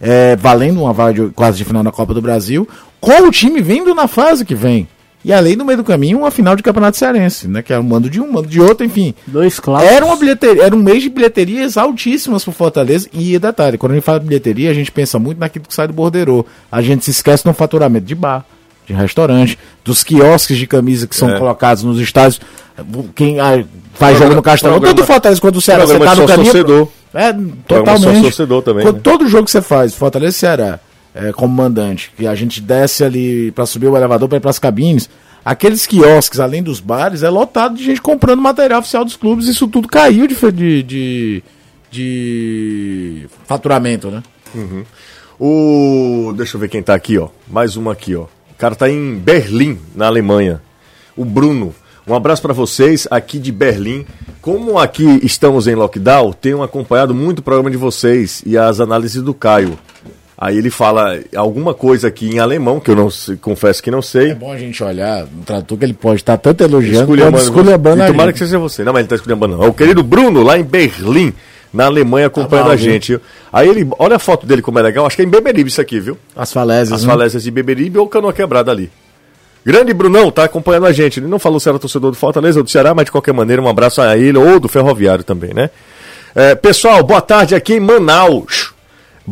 [0.00, 2.68] é, valendo uma vaga de quase de final na Copa do Brasil,
[3.00, 4.88] com o time vindo na fase que vem.
[5.24, 7.62] E além no meio do caminho, uma final de campeonato cearense, né?
[7.62, 9.14] Que é um mando de um, mando de outro, enfim.
[9.24, 9.94] Dois clássicos.
[9.94, 13.08] Era uma bilheteria, era um mês de bilheterias altíssimas pro Fortaleza.
[13.12, 15.86] E detalhe, quando a gente fala de bilheteria, a gente pensa muito naquilo que sai
[15.86, 16.44] do borderô.
[16.70, 18.44] A gente se esquece no faturamento de bar,
[18.86, 21.38] de restaurante, dos quiosques de camisa que são É.
[21.38, 22.40] colocados nos estádios.
[23.14, 23.64] Quem ah,
[23.94, 26.52] faz jogo no Castelão, tanto Fortaleza quanto o Ceará, você tá no caminho.
[26.52, 26.88] torcedor.
[27.14, 27.32] É,
[27.68, 28.22] totalmente.
[28.22, 29.00] torcedor também, Quando né?
[29.04, 30.80] Todo jogo que você faz, Fortaleza e Ceará,
[31.14, 34.58] é, como mandante, que a gente desce ali pra subir o elevador para ir pras
[34.58, 35.10] cabines,
[35.44, 39.68] aqueles quiosques, além dos bares, é lotado de gente comprando material oficial dos clubes, isso
[39.68, 41.42] tudo caiu de, de, de,
[41.90, 44.22] de faturamento, né?
[45.38, 46.32] O.
[46.36, 47.28] Deixa eu ver quem tá aqui, ó.
[47.48, 48.26] Mais uma aqui, ó.
[48.62, 50.62] O cara tá em Berlim, na Alemanha.
[51.16, 51.74] O Bruno.
[52.06, 54.06] Um abraço pra vocês aqui de Berlim.
[54.40, 59.20] Como aqui estamos em lockdown, tenho acompanhado muito o programa de vocês e as análises
[59.20, 59.76] do Caio.
[60.38, 63.08] Aí ele fala alguma coisa aqui em alemão, que eu não
[63.40, 64.30] confesso que não sei.
[64.30, 67.42] É bom a gente olhar no tradutor que ele pode estar tanto elogiando quanto Esculhambando
[67.42, 68.84] esculhambando tomara que seja você.
[68.84, 69.64] Não, mas ele tá esculhambando não.
[69.64, 71.34] É o querido Bruno, lá em Berlim,
[71.72, 72.92] na Alemanha, acompanhando Tá a viu?
[72.92, 73.20] gente.
[73.52, 75.06] Aí ele, olha a foto dele como é legal.
[75.06, 76.18] Acho que é em Beberibe isso aqui, viu?
[76.36, 77.12] As falésias, As né?
[77.12, 78.90] falésias de Beberibe ou Canoa Quebrada ali.
[79.64, 81.20] Grande Brunão, tá acompanhando a gente.
[81.20, 83.62] Ele não falou se era torcedor do Fortaleza ou do Ceará, mas de qualquer maneira,
[83.62, 85.70] um abraço a ele ou do Ferroviário também, né?
[86.34, 88.72] É, pessoal, boa tarde aqui em Manaus.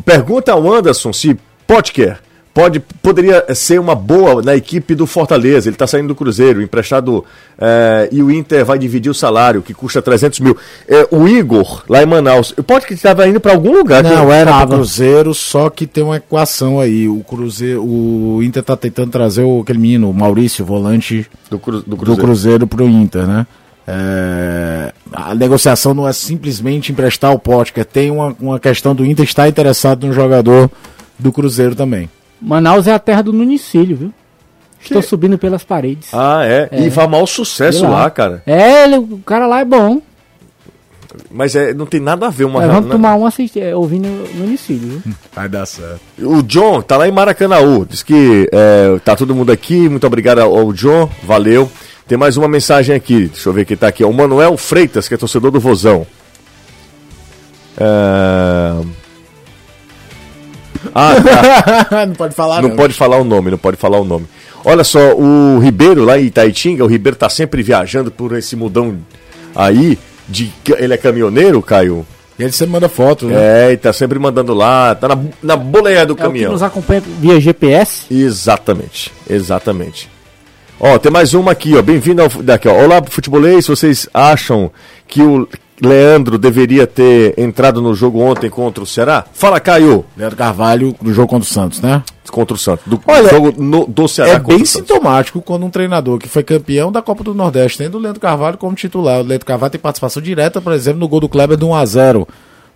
[0.04, 1.36] Pergunta ao Anderson se
[1.66, 2.18] Potker
[2.52, 5.68] pode, poderia ser uma boa na equipe do Fortaleza.
[5.68, 7.24] Ele está saindo do Cruzeiro, emprestado,
[7.58, 10.56] é, e o Inter vai dividir o salário, que custa 300 mil.
[10.88, 14.02] É, o Igor, lá em Manaus, o Potker estava indo para algum lugar.
[14.02, 14.74] Não, que- era Tava.
[14.76, 17.08] Cruzeiro, só que tem uma equação aí.
[17.08, 21.80] O Cruzeiro, o Inter tá tentando trazer o, aquele menino, o Maurício, volante do, Cru-
[21.80, 22.22] do do Cruzeiro.
[22.22, 23.46] Cruzeiro pro Inter, né?
[23.86, 29.24] É, a negociação não é simplesmente emprestar o Potker, tem uma, uma questão do Inter
[29.24, 30.70] estar interessado no jogador
[31.18, 32.08] do Cruzeiro também.
[32.40, 34.14] Manaus é a terra do Nunicílio, viu?
[34.82, 36.08] Estou subindo pelas paredes.
[36.12, 36.68] Ah, é.
[36.72, 38.42] E vai mal sucesso Sei lá, cara.
[38.46, 40.00] É, ele- o cara lá é bom.
[41.30, 42.92] Mas é, não tem nada a ver uma Mas vamos né?
[42.92, 45.14] tomar um assisti- é, ouvindo o Nunicílio, viu?
[45.34, 46.00] Vai dar certo.
[46.22, 47.84] O John tá lá em Maracanãú.
[47.84, 49.88] Diz que é, tá todo mundo aqui.
[49.88, 51.10] Muito obrigado ao ao John.
[51.24, 51.70] Valeu.
[52.06, 53.26] Tem mais uma mensagem aqui.
[53.26, 54.02] Deixa eu ver quem tá aqui.
[54.02, 56.06] É o Manuel Freitas, que é torcedor do Vozão.
[57.76, 58.72] É...
[60.94, 61.14] Ah,
[61.88, 62.04] tá.
[62.06, 64.26] não pode falar, não pode falar o nome, não pode falar o nome.
[64.64, 68.98] Olha só, o Ribeiro lá em Itaitinga, o Ribeiro tá sempre viajando por esse mudão
[69.54, 69.98] aí.
[70.28, 72.06] De, ele é caminhoneiro, Caio?
[72.38, 73.68] E ele sempre manda foto, né?
[73.68, 76.52] É, e tá sempre mandando lá, tá na, na boleia do É caminhão.
[76.52, 78.06] nos acompanha via GPS.
[78.14, 80.08] Exatamente, exatamente.
[80.80, 81.82] Ó, tem mais uma aqui, ó.
[81.82, 82.72] Bem-vindo ao daqui, ó.
[82.72, 83.66] Olá, futebolês.
[83.66, 84.70] Vocês acham
[85.06, 85.46] que o
[85.80, 89.24] Leandro deveria ter entrado no jogo ontem contra o Ceará?
[89.32, 90.06] Fala, Caio.
[90.16, 92.02] Leandro Carvalho no jogo contra o Santos, né?
[92.30, 92.86] Contra o Santos.
[92.86, 96.42] Do Olha, jogo no- do Ceará É bem o sintomático quando um treinador que foi
[96.42, 99.20] campeão da Copa do Nordeste tem do Leandro Carvalho como titular.
[99.20, 102.26] O Leandro Carvalho tem participação direta, por exemplo, no gol do Kleber do 1x0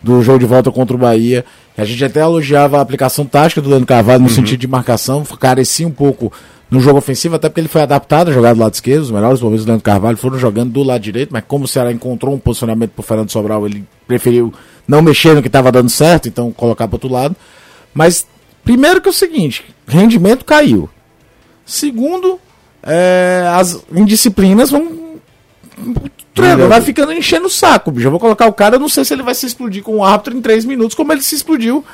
[0.03, 1.45] do jogo de volta contra o Bahia.
[1.79, 5.87] A gente até elogiava a aplicação tática do Leandro Carvalho no sentido de marcação, carecia
[5.89, 6.31] um pouco
[6.71, 9.03] no jogo ofensivo, até porque ele foi adaptado a jogar do lado esquerdo.
[9.03, 11.93] Os melhores momentos do Leandro Carvalho foram jogando do lado direito, mas como o Ceará
[11.93, 14.53] encontrou um posicionamento pro Fernando Sobral, ele preferiu
[14.87, 17.37] não mexer no que estava dando certo, então colocar pro outro lado.
[17.93, 18.27] Mas,
[18.65, 20.89] primeiro que é o seguinte, rendimento caiu.
[21.65, 22.39] Segundo,
[22.83, 25.05] é, as indisciplinas vão.
[25.79, 28.07] O treinador vai ficando enchendo o saco, bicho.
[28.07, 30.05] Eu vou colocar o cara, eu não sei se ele vai se explodir com o
[30.05, 31.85] árbitro em três minutos, como ele se explodiu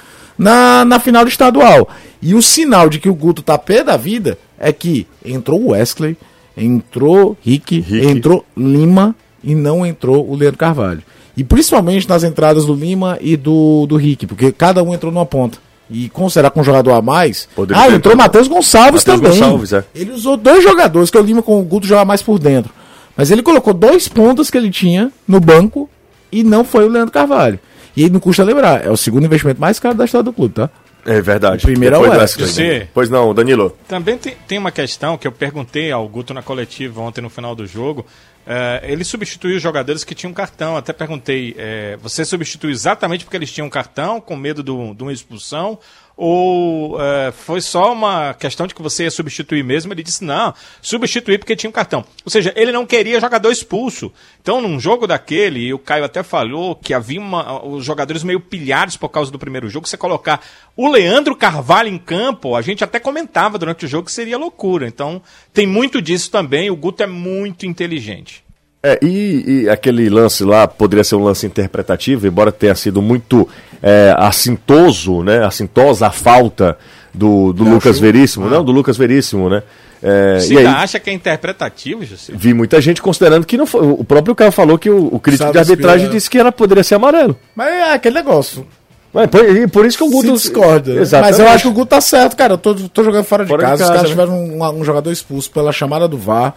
[0.41, 1.88] na, na final do estadual.
[2.22, 5.68] E o sinal de que o Guto tá pé da vida é que entrou o
[5.70, 6.16] Wesley,
[6.57, 8.07] entrou Rick, Rick.
[8.07, 9.14] entrou Lima
[9.45, 11.03] e não entrou o Leandro Carvalho.
[11.36, 15.26] E principalmente nas entradas do Lima e do, do Rick, porque cada um entrou numa
[15.26, 15.59] ponta.
[15.93, 17.49] E considerar com um jogador a mais.
[17.55, 18.16] Poderia ah, entrou.
[18.16, 19.41] Matheus Gonçalves Matheus também.
[19.41, 19.84] Gonçalves, é.
[19.93, 22.72] Ele usou dois jogadores, que o Lima com o Guto jogar mais por dentro.
[23.16, 25.91] Mas ele colocou dois pontas que ele tinha no banco
[26.30, 27.59] e não foi o Leandro Carvalho.
[27.97, 30.55] E aí não custa lembrar, é o segundo investimento mais caro da história do clube,
[30.55, 30.70] tá?
[31.07, 31.64] É verdade.
[31.64, 32.20] O primeiro é o Wesley.
[32.20, 32.47] Wesley.
[32.49, 33.76] Você- Pois não, Danilo.
[33.88, 37.55] Também tem, tem uma questão que eu perguntei ao Guto na coletiva ontem no final
[37.55, 38.05] do jogo.
[38.47, 40.76] Eh, ele substituiu os jogadores que tinham cartão.
[40.76, 45.12] Até perguntei: eh, você substituiu exatamente porque eles tinham cartão, com medo do- de uma
[45.12, 45.78] expulsão?
[46.23, 49.91] Ou eh, foi só uma questão de que você ia substituir mesmo?
[49.91, 50.53] Ele disse: não,
[50.83, 52.05] substituir porque tinha um cartão.
[52.23, 54.12] Ou seja, ele não queria jogador expulso.
[54.43, 58.39] Então, num jogo daquele, e o Caio até falou que havia uma- os jogadores meio
[58.39, 59.89] pilhados por causa do primeiro jogo.
[59.89, 60.45] Você colocar
[60.77, 64.87] o Leandro Carvalho em campo, a gente até comentava durante o jogo que seria loucura.
[64.87, 65.23] Então,
[65.55, 66.68] tem muito disso também.
[66.71, 68.45] O Guto é muito inteligente.
[68.83, 73.47] É, e, e aquele lance lá poderia ser um lance interpretativo, embora tenha sido muito
[73.83, 75.45] é, assintoso, né?
[75.45, 76.78] Assintosa a falta
[77.12, 78.49] do, do Lucas Veríssimo.
[78.49, 79.62] Não, do Lucas Veríssimo, né?
[80.03, 82.33] É, Você e aí, ainda acha que é interpretativo, José?
[82.35, 83.87] vi muita gente considerando que não foi.
[83.87, 86.12] O próprio cara falou que o, o crítico Sabe de arbitragem explicar.
[86.16, 87.37] disse que era, poderia ser amarelo.
[87.55, 88.66] Mas é aquele negócio.
[89.12, 90.95] Mas por, e por isso que o Se Guto discorda.
[90.95, 91.03] né?
[91.03, 91.39] Exatamente.
[91.39, 92.55] Mas eu acho que o Guto tá certo, cara.
[92.55, 93.83] Eu tô, tô jogando fora de Fora de casa.
[93.83, 94.24] casa, Os caras né?
[94.24, 96.55] tiveram um, um jogador expulso pela chamada do VAR.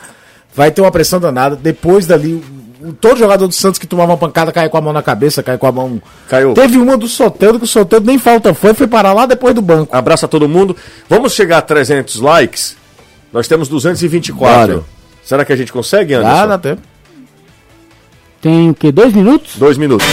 [0.56, 1.56] Vai ter uma pressão danada.
[1.56, 2.44] Depois dali,
[3.02, 5.58] todo jogador do Santos que tomava uma pancada cai com a mão na cabeça, cai
[5.58, 6.02] com a mão.
[6.30, 6.54] Caiu.
[6.54, 9.62] Teve uma do Soteldo que o Soteldo nem falta foi, foi parar lá depois do
[9.62, 9.96] banco.
[9.96, 10.76] Abraço a todo mundo.
[11.10, 12.76] Vamos chegar a 300 likes.
[13.32, 14.74] Nós temos 224.
[14.74, 14.84] Bora.
[15.24, 16.36] Será que a gente consegue, Anderson?
[16.36, 16.82] Dá, dá tempo.
[18.42, 18.92] Tem o quê?
[18.92, 19.54] Dois minutos?
[19.56, 20.06] Dois minutos.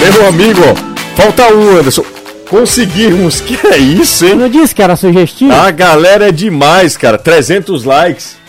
[0.00, 2.04] Meu amigo, ó, falta um, Anderson.
[2.48, 3.40] Conseguimos.
[3.46, 4.36] Que é isso, Eu hein?
[4.36, 5.52] não disse que era sugestivo?
[5.52, 7.16] A galera é demais, cara.
[7.16, 8.39] 300 likes.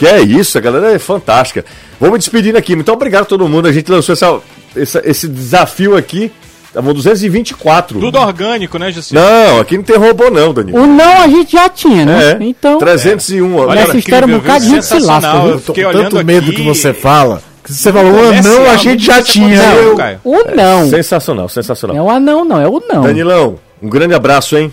[0.00, 1.62] Que é isso, a galera é fantástica.
[2.00, 2.74] Vou me despedindo aqui.
[2.74, 3.68] Muito obrigado a todo mundo.
[3.68, 4.38] A gente lançou essa,
[4.74, 6.32] essa- esse desafio aqui.
[6.68, 8.00] Estavam 224.
[8.00, 9.12] Tudo orgânico, né, Jussi?
[9.14, 10.78] Não, aqui não tem robô não, Danilo.
[10.82, 12.38] O não a gente já tinha, né?
[12.40, 12.44] É.
[12.44, 13.56] Então, 301.
[13.58, 13.66] ó.
[13.66, 15.36] Olha, nessa história um incrível, bocado de gente se lasca?
[15.46, 16.56] Eu fiquei tanto medo aqui.
[16.56, 17.42] que você fala.
[17.62, 19.60] Que você falou, um Comercial, anão, a gente já tinha.
[19.62, 20.88] aconteceu, Eu- o não.
[20.88, 21.94] Sensacional, sensacional.
[21.96, 23.02] É o anão, não, é o não.
[23.02, 24.72] Danilão, um grande abraço, hein?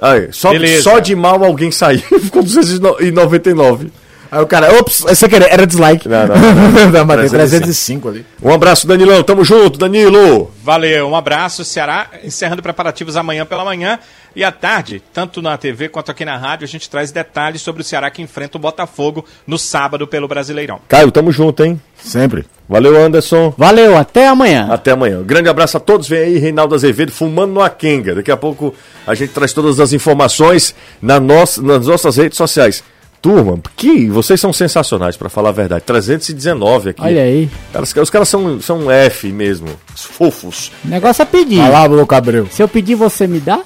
[0.00, 0.82] Aí, só, Beleza.
[0.82, 3.92] só de mal alguém saiu, ficou 299.
[4.34, 6.08] Aí o cara, ops, essa aqui era dislike.
[6.08, 6.90] Não, não, não.
[6.90, 8.26] Não, mas tem 305 305 ali.
[8.42, 9.22] Um abraço, Danilão.
[9.22, 10.50] Tamo junto, Danilo.
[10.60, 12.08] Valeu, um abraço, Ceará.
[12.24, 13.96] Encerrando preparativos amanhã pela manhã.
[14.34, 17.82] E à tarde, tanto na TV quanto aqui na rádio, a gente traz detalhes sobre
[17.82, 20.80] o Ceará que enfrenta o Botafogo no sábado pelo Brasileirão.
[20.88, 21.80] Caio, tamo junto, hein?
[21.96, 22.44] Sempre.
[22.68, 23.54] Valeu, Anderson.
[23.56, 24.66] Valeu, até amanhã.
[24.68, 25.22] Até amanhã.
[25.22, 26.08] Grande abraço a todos.
[26.08, 28.16] Vem aí, Reinaldo Azevedo, fumando no Akenga.
[28.16, 28.74] Daqui a pouco
[29.06, 32.82] a gente traz todas as informações na nossa, nas nossas redes sociais.
[33.24, 35.82] Turma, que vocês são sensacionais, pra falar a verdade.
[35.86, 37.00] 319 aqui.
[37.00, 37.48] Olha aí.
[37.72, 39.68] Caras- os caras são, são F mesmo.
[39.96, 40.70] Os fofos.
[40.84, 41.56] O negócio é pedir.
[41.56, 42.46] Vai lá, Louco Abreu.
[42.50, 43.60] Se eu pedir, você me dá?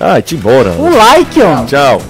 [0.00, 0.72] Ai, te embora.
[0.72, 1.64] O like, ó.
[1.64, 2.02] Tchau.